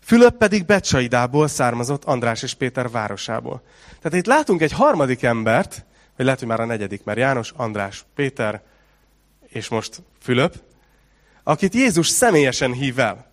[0.00, 3.62] Fülöp pedig Becsaidából származott András és Péter városából.
[4.00, 5.84] Tehát itt látunk egy harmadik embert,
[6.16, 8.62] vagy lehet, hogy már a negyedik, mert János, András, Péter,
[9.46, 10.54] és most Fülöp,
[11.42, 13.27] akit Jézus személyesen hív el.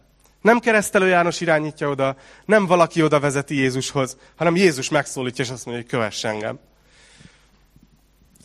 [0.45, 5.65] Nem keresztelő János irányítja oda, nem valaki oda vezeti Jézushoz, hanem Jézus megszólítja, és azt
[5.65, 6.60] mondja, hogy kövess engem.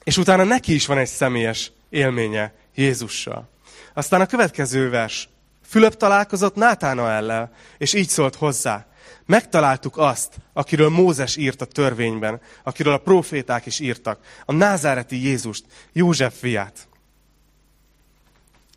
[0.05, 3.49] És utána neki is van egy személyes élménye Jézussal.
[3.95, 5.29] Aztán a következő vers.
[5.65, 8.87] Fülöp találkozott Nátánaellel, és így szólt hozzá.
[9.27, 15.65] Megtaláltuk azt, akiről Mózes írt a törvényben, akiről a proféták is írtak, a názáreti Jézust,
[15.93, 16.89] József fiát.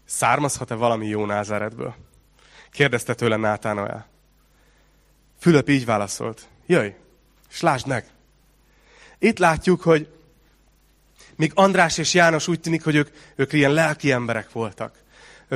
[0.06, 1.96] Származhat-e valami jó názáretből?
[2.74, 4.08] Kérdezte tőle Nátánael.
[5.40, 6.48] Fülöp így válaszolt.
[6.66, 6.90] Jöjj,
[7.50, 8.06] és lásd meg.
[9.20, 10.08] Itt látjuk, hogy
[11.36, 14.96] Míg András és János úgy tűnik, hogy ők, ők ilyen lelki emberek voltak.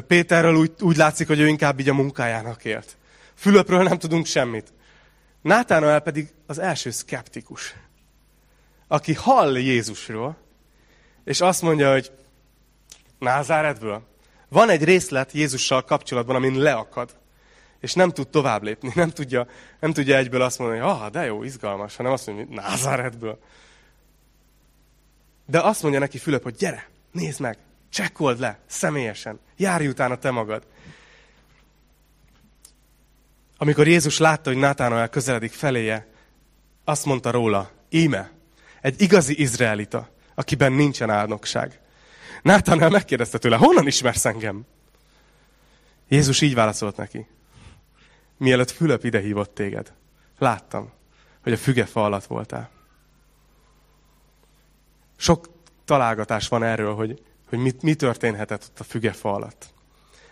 [0.08, 2.98] Péterről úgy, úgy látszik, hogy ő inkább így a munkájának élt.
[3.36, 4.74] Fülöpről nem tudunk semmit.
[5.42, 7.76] Nátánael pedig az első szkeptikus,
[8.88, 10.38] aki hall Jézusról,
[11.24, 12.12] és azt mondja, hogy
[13.20, 14.08] Názáretből.
[14.50, 17.16] Van egy részlet Jézussal kapcsolatban, amin leakad,
[17.80, 19.48] és nem tud tovább lépni, nem tudja,
[19.80, 23.40] nem tudja egyből azt mondani, hogy ah, de jó, izgalmas, hanem azt mondja, hogy Názáretből.
[25.46, 27.58] De azt mondja neki Fülöp, hogy gyere, nézd meg,
[27.90, 30.68] csekkold le, személyesen, járj utána te magad.
[33.58, 36.08] Amikor Jézus látta, hogy Nátánael közeledik feléje,
[36.84, 38.32] azt mondta róla, íme,
[38.82, 41.80] egy igazi izraelita, akiben nincsen álnokság.
[42.48, 44.66] Nátánael megkérdezte tőle, honnan ismersz engem?
[46.08, 47.28] Jézus így válaszolt neki.
[48.38, 49.94] Mielőtt Fülöp idehívott téged,
[50.38, 50.92] láttam,
[51.44, 52.70] hogy a fügefa alatt voltál.
[55.18, 55.50] Sok
[55.86, 59.74] találgatás van erről, hogy, hogy mi, mi történhetett ott a fügefa alatt.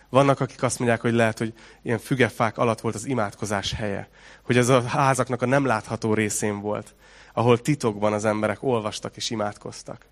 [0.09, 4.09] Vannak, akik azt mondják, hogy lehet, hogy ilyen fügefák alatt volt az imádkozás helye.
[4.41, 6.95] Hogy ez a házaknak a nem látható részén volt,
[7.33, 10.05] ahol titokban az emberek olvastak és imádkoztak.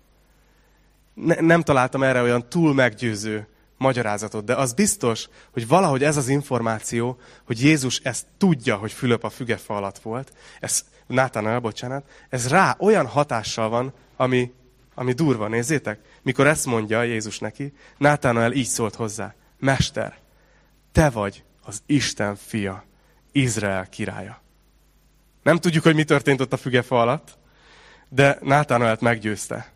[1.14, 6.28] Ne, nem találtam erre olyan túl meggyőző magyarázatot, de az biztos, hogy valahogy ez az
[6.28, 12.48] információ, hogy Jézus ezt tudja, hogy Fülöp a fügefa alatt volt, ez, Nátánál, bocsánat, ez
[12.48, 14.52] rá olyan hatással van, ami,
[14.94, 15.98] ami durva, nézzétek.
[16.22, 19.34] Mikor ezt mondja Jézus neki, Nátánál így szólt hozzá.
[19.58, 20.18] Mester,
[20.92, 22.84] te vagy az Isten fia,
[23.32, 24.42] Izrael királya.
[25.42, 27.38] Nem tudjuk, hogy mi történt ott a fügefa alatt,
[28.08, 29.73] de Nátánaelt meggyőzte.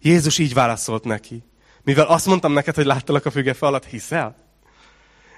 [0.00, 1.42] Jézus így válaszolt neki.
[1.82, 4.36] Mivel azt mondtam neked, hogy láttalak a fügefa alatt, hiszel?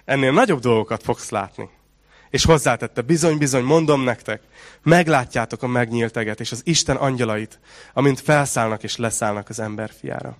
[0.05, 1.69] Ennél nagyobb dolgokat fogsz látni.
[2.31, 4.43] És hozzátette, bizony, bizony, mondom nektek,
[4.83, 7.61] meglátjátok a megnyílt eget és az Isten angyalait,
[7.93, 10.37] amint felszállnak és leszállnak az emberfiára.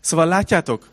[0.00, 0.88] Szóval látjátok,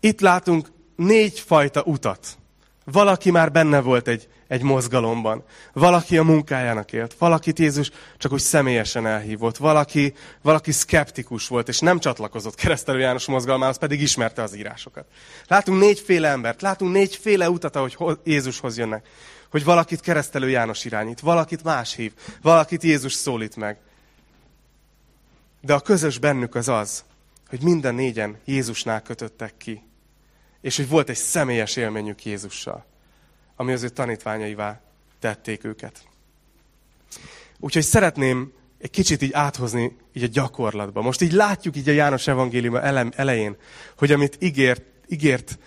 [0.00, 2.38] itt látunk négy fajta utat.
[2.84, 5.44] Valaki már benne volt egy, egy mozgalomban.
[5.72, 7.14] Valaki a munkájának élt.
[7.18, 9.56] Valakit Jézus csak úgy személyesen elhívott.
[9.56, 15.06] Valaki, valaki szkeptikus volt, és nem csatlakozott keresztelő János mozgalmához, pedig ismerte az írásokat.
[15.46, 19.06] Látunk négyféle embert, látunk négyféle utat, ahogy Jézushoz jönnek.
[19.50, 22.12] Hogy valakit keresztelő János irányít, valakit más hív,
[22.42, 23.78] valakit Jézus szólít meg.
[25.60, 27.04] De a közös bennük az az,
[27.48, 29.82] hogy minden négyen Jézusnál kötöttek ki.
[30.60, 32.84] És hogy volt egy személyes élményük Jézussal,
[33.56, 34.80] ami az ő tanítványaivá
[35.18, 36.04] tették őket.
[37.58, 41.02] Úgyhogy szeretném egy kicsit így áthozni így a gyakorlatba.
[41.02, 42.76] Most így látjuk így a János evangélium
[43.16, 43.56] elején,
[43.98, 45.58] hogy amit ígért, ígért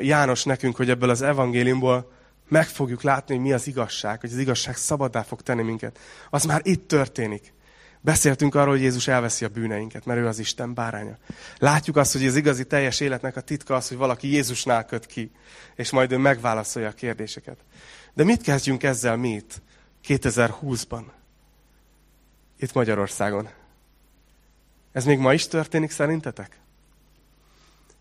[0.00, 2.12] János nekünk, hogy ebből az evangéliumból
[2.48, 5.98] meg fogjuk látni, hogy mi az igazság, hogy az igazság szabadá fog tenni minket.
[6.30, 7.52] Az már itt történik.
[8.04, 11.18] Beszéltünk arról, hogy Jézus elveszi a bűneinket, mert ő az Isten báránya.
[11.58, 15.30] Látjuk azt, hogy az igazi teljes életnek a titka az, hogy valaki Jézusnál köt ki,
[15.74, 17.56] és majd ő megválaszolja a kérdéseket.
[18.14, 19.62] De mit kezdjünk ezzel mi itt,
[20.08, 21.02] 2020-ban?
[22.58, 23.48] Itt Magyarországon.
[24.92, 26.60] Ez még ma is történik szerintetek?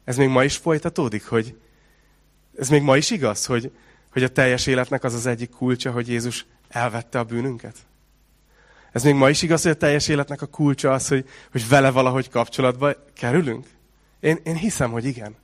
[0.03, 1.57] Ez még ma is folytatódik, hogy
[2.57, 3.71] ez még ma is igaz, hogy,
[4.11, 7.75] hogy a teljes életnek az az egyik kulcsa, hogy Jézus elvette a bűnünket?
[8.91, 11.91] Ez még ma is igaz, hogy a teljes életnek a kulcsa az, hogy, hogy vele
[11.91, 13.67] valahogy kapcsolatba kerülünk?
[14.19, 15.35] Én, én hiszem, hogy igen.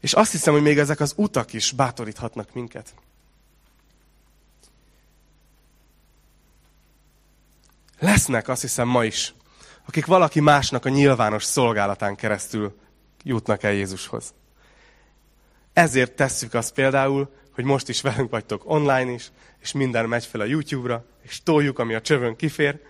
[0.00, 2.94] És azt hiszem, hogy még ezek az utak is bátoríthatnak minket.
[7.98, 9.34] Lesznek, azt hiszem, ma is,
[9.86, 12.78] akik valaki másnak a nyilvános szolgálatán keresztül
[13.22, 14.34] jutnak el Jézushoz.
[15.72, 20.40] Ezért tesszük azt például, hogy most is velünk vagytok online is, és minden megy fel
[20.40, 22.80] a YouTube-ra, és toljuk, ami a csövön kifér,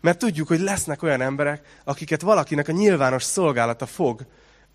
[0.00, 4.26] mert tudjuk, hogy lesznek olyan emberek, akiket valakinek a nyilvános szolgálata fog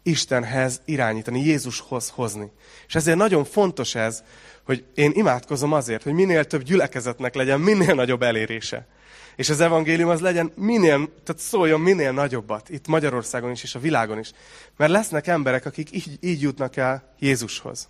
[0.04, 2.52] Istenhez irányítani, Jézushoz hozni.
[2.88, 4.24] És ezért nagyon fontos ez,
[4.64, 8.88] hogy én imádkozom azért, hogy minél több gyülekezetnek legyen minél nagyobb elérése.
[9.36, 13.80] És az evangélium az legyen minél, tehát szóljon minél nagyobbat, itt Magyarországon is, és a
[13.80, 14.32] világon is.
[14.78, 17.88] Mert lesznek emberek, akik így, így jutnak el Jézushoz.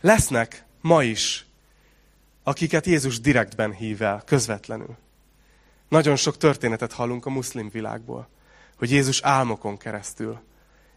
[0.00, 1.46] Lesznek ma is,
[2.42, 4.96] akiket Jézus direktben hív el, közvetlenül.
[5.88, 8.28] Nagyon sok történetet hallunk a muszlim világból,
[8.76, 10.40] hogy Jézus álmokon keresztül,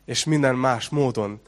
[0.06, 1.40] és minden más módon,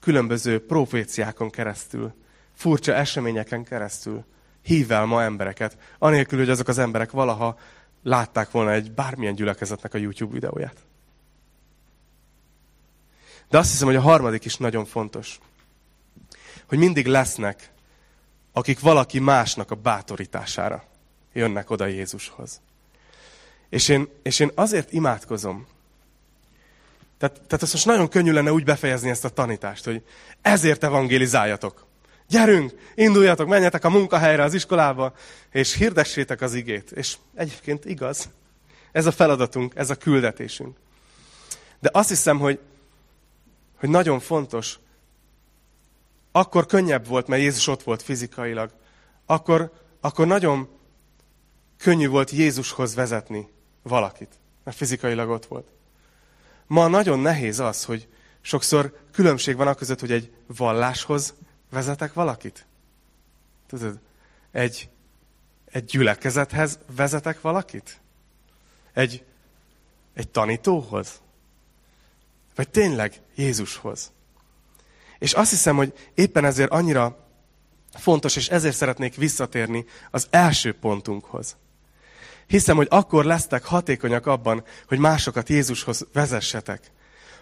[0.00, 2.14] különböző proféciákon keresztül,
[2.54, 4.24] furcsa eseményeken keresztül
[4.62, 7.58] hív el ma embereket, anélkül, hogy azok az emberek valaha
[8.02, 10.76] látták volna egy bármilyen gyülekezetnek a YouTube videóját.
[13.48, 15.38] De azt hiszem, hogy a harmadik is nagyon fontos
[16.66, 17.70] hogy mindig lesznek,
[18.52, 20.84] akik valaki másnak a bátorítására
[21.32, 22.60] jönnek oda Jézushoz.
[23.68, 25.66] És én, és én azért imádkozom,
[27.18, 30.02] tehát, tehát azt most nagyon könnyű lenne úgy befejezni ezt a tanítást, hogy
[30.42, 31.86] ezért evangélizáljatok.
[32.28, 35.14] Gyerünk, induljatok, menjetek a munkahelyre, az iskolába,
[35.50, 36.90] és hirdessétek az igét.
[36.90, 38.28] És egyébként igaz.
[38.92, 40.76] Ez a feladatunk, ez a küldetésünk.
[41.80, 42.58] De azt hiszem, hogy,
[43.76, 44.78] hogy nagyon fontos,
[46.36, 48.70] akkor könnyebb volt, mert Jézus ott volt fizikailag.
[49.26, 50.68] Akkor, akkor nagyon
[51.76, 53.48] könnyű volt Jézushoz vezetni
[53.82, 55.66] valakit, mert fizikailag ott volt.
[56.66, 58.08] Ma nagyon nehéz az, hogy
[58.40, 61.34] sokszor különbség van között, hogy egy valláshoz
[61.70, 62.66] vezetek valakit.
[63.66, 63.98] Tudod,
[64.50, 64.88] egy,
[65.64, 68.00] egy gyülekezethez vezetek valakit?
[68.92, 69.24] Egy,
[70.14, 71.20] egy tanítóhoz?
[72.54, 74.14] Vagy tényleg Jézushoz?
[75.18, 77.26] És azt hiszem, hogy éppen ezért annyira
[77.92, 81.56] fontos, és ezért szeretnék visszatérni az első pontunkhoz.
[82.46, 86.90] Hiszem, hogy akkor lesztek hatékonyak abban, hogy másokat Jézushoz vezessetek,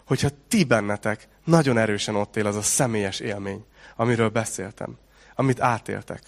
[0.06, 3.64] hogyha ti bennetek nagyon erősen ott él az a személyes élmény,
[3.96, 4.98] amiről beszéltem,
[5.34, 6.22] amit átéltek.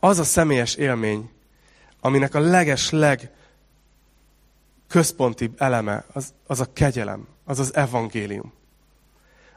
[0.00, 1.30] Az a személyes élmény,
[2.00, 3.30] aminek a leges-leg
[4.88, 8.52] központi eleme, az, az a kegyelem, az az evangélium.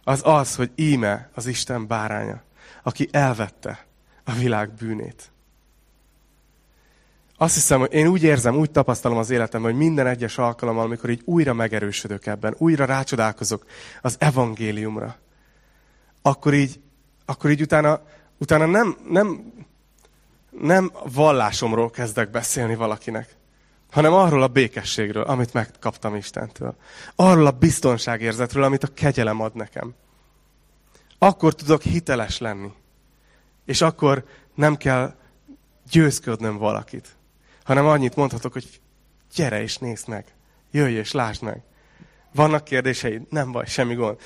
[0.04, 2.41] Az az, hogy íme az Isten báránya,
[2.84, 3.86] aki elvette
[4.24, 5.32] a világ bűnét.
[7.38, 11.10] Azt hiszem, hogy én úgy érzem, úgy tapasztalom az életemben, hogy minden egyes alkalommal, amikor
[11.10, 13.66] így újra megerősödök ebben, újra rácsodálkozok
[14.01, 15.16] az evangéliumra,
[16.22, 16.82] akkor így,
[17.26, 18.01] akkor így utána,
[18.38, 19.54] utána nem, nem,
[20.49, 23.36] nem vallásomról kezdek beszélni valakinek,
[23.94, 26.76] hanem arról a békességről, amit megkaptam Istentől.
[27.16, 29.94] Arról a biztonságérzetről, amit a kegyelem ad nekem.
[31.18, 32.72] Akkor tudok hiteles lenni.
[33.66, 34.26] És akkor
[34.56, 35.16] nem kell
[35.89, 37.16] győzködnöm valakit
[37.64, 38.82] hanem annyit mondhatok, hogy
[39.36, 40.26] gyere és nézd meg,
[40.72, 41.62] jöjj és lásd meg.
[42.32, 43.22] Vannak kérdéseid?
[43.30, 44.20] Nem baj, semmi gond.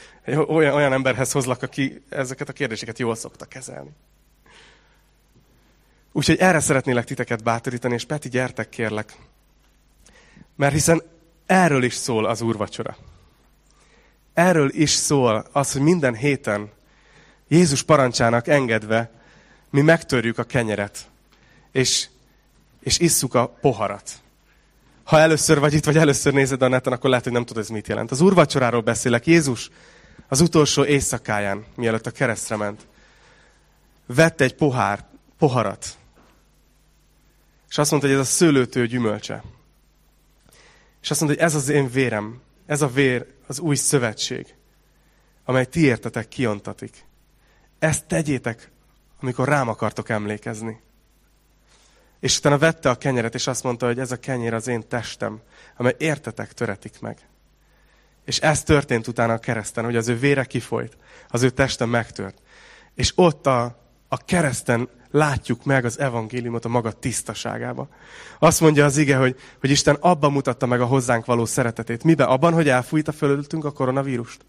[0.47, 3.89] Olyan, olyan emberhez hozlak, aki ezeket a kérdéseket jól szokta kezelni.
[6.11, 9.15] Úgyhogy erre szeretnélek titeket bátorítani, és Peti, gyertek kérlek.
[10.57, 11.01] Mert hiszen
[11.45, 12.97] erről is szól az úrvacsora.
[14.33, 16.71] Erről is szól az, hogy minden héten
[17.47, 19.11] Jézus parancsának engedve
[19.69, 21.09] mi megtörjük a kenyeret,
[21.71, 22.07] és
[22.87, 24.11] és isszuk a poharat.
[25.03, 27.69] Ha először vagy itt, vagy először nézed a neten, akkor lehet, hogy nem tudod, ez
[27.69, 28.11] mit jelent.
[28.11, 29.27] Az úrvacsoráról beszélek.
[29.27, 29.69] Jézus
[30.27, 32.87] az utolsó éjszakáján, mielőtt a keresztre ment,
[34.05, 35.05] vette egy pohár,
[35.37, 35.97] poharat,
[37.69, 39.43] és azt mondta, hogy ez a szőlőtő gyümölcse.
[41.01, 44.55] És azt mondta, hogy ez az én vérem, ez a vér az új szövetség,
[45.45, 47.05] amely ti értetek kiontatik.
[47.79, 48.71] Ezt tegyétek,
[49.21, 50.81] amikor rám akartok emlékezni.
[52.19, 55.41] És utána vette a kenyeret, és azt mondta, hogy ez a kenyér az én testem,
[55.75, 57.17] amely értetek töretik meg.
[58.25, 60.97] És ez történt utána a kereszten, hogy az ő vére kifolyt,
[61.29, 62.41] az ő teste megtört.
[62.95, 67.87] És ott a, a kereszten látjuk meg az evangéliumot a maga tisztaságába.
[68.39, 72.03] Azt mondja az ige, hogy, hogy Isten abban mutatta meg a hozzánk való szeretetét.
[72.03, 72.27] Miben?
[72.27, 74.45] Abban, hogy elfújta fölöttünk a koronavírust?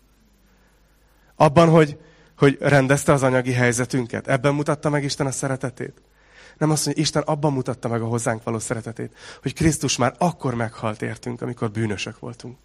[1.36, 1.98] Abban, hogy,
[2.36, 4.28] hogy rendezte az anyagi helyzetünket?
[4.28, 6.02] Ebben mutatta meg Isten a szeretetét?
[6.58, 10.54] Nem azt mondja, Isten abban mutatta meg a hozzánk való szeretetét, hogy Krisztus már akkor
[10.54, 12.56] meghalt értünk, amikor bűnösök voltunk.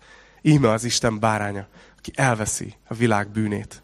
[0.42, 1.68] Íme az Isten báránya,
[1.98, 3.82] aki elveszi a világ bűnét.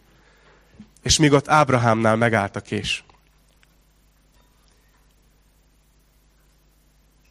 [1.01, 3.03] És míg ott Ábrahámnál megállt a kés,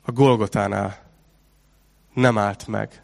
[0.08, 1.02] a Golgotánál
[2.14, 3.02] nem állt meg.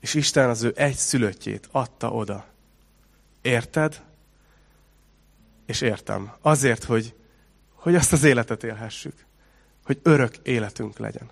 [0.00, 2.46] És Isten az ő egy szülöttjét adta oda.
[3.42, 4.04] Érted?
[5.66, 6.32] és értem.
[6.40, 7.14] Azért, hogy,
[7.74, 9.24] hogy azt az életet élhessük.
[9.84, 11.30] Hogy örök életünk legyen.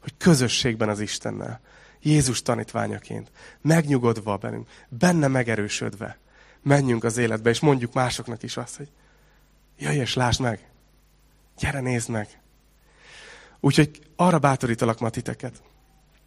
[0.00, 1.60] Hogy közösségben az Istennel.
[2.00, 3.30] Jézus tanítványaként.
[3.60, 4.68] Megnyugodva bennünk.
[4.88, 6.18] Benne megerősödve.
[6.62, 8.88] Menjünk az életbe, és mondjuk másoknak is azt, hogy
[9.78, 10.70] jöjj és lásd meg.
[11.58, 12.39] Gyere, nézd meg.
[13.60, 15.62] Úgyhogy arra bátorítalak ma titeket,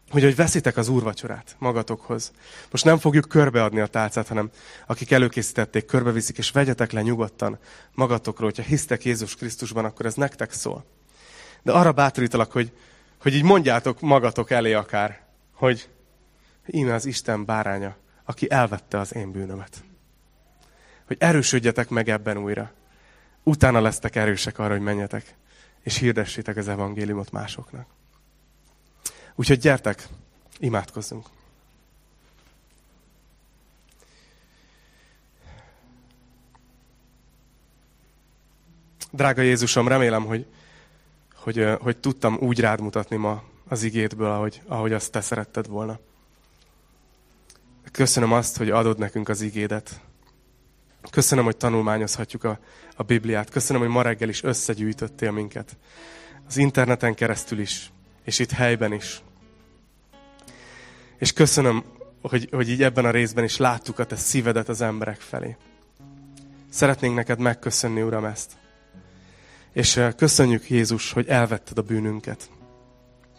[0.10, 2.32] hogy, hogy veszitek az úrvacsorát magatokhoz.
[2.72, 4.50] Most nem fogjuk körbeadni a tálcát, hanem
[4.88, 7.60] akik előkészítették, körbeviszik, és vegyetek le nyugodtan
[7.92, 8.50] magatokról.
[8.50, 10.86] Hogyha hisztek Jézus Krisztusban, akkor ez nektek szól.
[11.62, 12.72] De arra bátorítalak, hogy,
[13.22, 15.22] hogy így mondjátok magatok elé akár,
[15.54, 15.90] hogy
[16.68, 19.84] íme az Isten báránya, aki elvette az én bűnömet.
[21.08, 22.72] Hogy erősödjetek meg ebben újra.
[23.44, 25.36] Utána lesztek erősek arra, hogy menjetek,
[25.84, 27.86] és hirdessétek az evangéliumot másoknak.
[29.36, 30.08] Úgyhogy gyertek,
[30.58, 31.26] imádkozzunk.
[39.12, 40.46] Drága Jézusom, remélem, hogy,
[41.36, 46.00] hogy, hogy tudtam úgy rád mutatni ma az igétből, ahogy, ahogy azt te szeretted volna.
[47.92, 50.02] Köszönöm azt, hogy adod nekünk az igédet.
[51.12, 52.60] Köszönöm, hogy tanulmányozhatjuk a,
[52.96, 53.50] a Bibliát.
[53.50, 55.78] Köszönöm, hogy ma reggel is összegyűjtöttél minket.
[56.48, 57.92] Az interneten keresztül is,
[58.24, 59.22] és itt helyben is.
[61.18, 61.84] És köszönöm,
[62.22, 65.56] hogy, hogy így ebben a részben is láttuk a te szívedet az emberek felé.
[66.70, 68.52] Szeretnénk neked megköszönni, Uram, ezt.
[69.74, 72.50] És köszönjük, Jézus, hogy elvetted a bűnünket.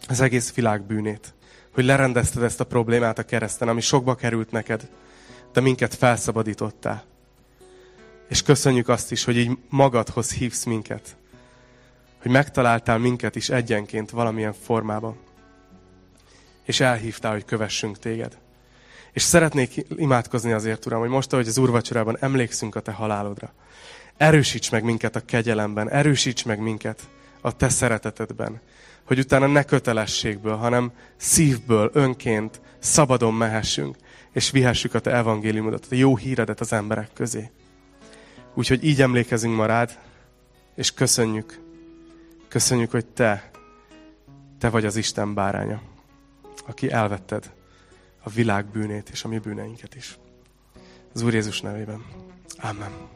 [0.07, 1.33] Az egész világ bűnét.
[1.73, 4.89] Hogy lerendezted ezt a problémát a kereszten, ami sokba került neked,
[5.53, 7.03] de minket felszabadítottál.
[8.27, 11.15] És köszönjük azt is, hogy így magadhoz hívsz minket.
[12.21, 15.17] Hogy megtaláltál minket is egyenként valamilyen formában.
[16.63, 18.37] És elhívtál, hogy kövessünk téged.
[19.11, 23.53] És szeretnék imádkozni azért, Uram, hogy most, ahogy az úrvacsorában emlékszünk a Te halálodra,
[24.17, 27.01] erősíts meg minket a kegyelemben, erősíts meg minket
[27.41, 28.61] a Te szeretetedben,
[29.03, 33.95] hogy utána ne kötelességből, hanem szívből, önként, szabadon mehessünk,
[34.31, 37.51] és vihessük a Te evangéliumodat, a jó híredet az emberek közé.
[38.55, 39.99] Úgyhogy így emlékezünk ma rád,
[40.75, 41.59] és köszönjük,
[42.47, 43.51] köszönjük, hogy Te,
[44.59, 45.81] Te vagy az Isten báránya,
[46.65, 47.51] aki elvetted
[48.23, 50.17] a világ bűnét és a mi bűneinket is.
[51.13, 52.05] Az Úr Jézus nevében.
[52.57, 53.14] Amen.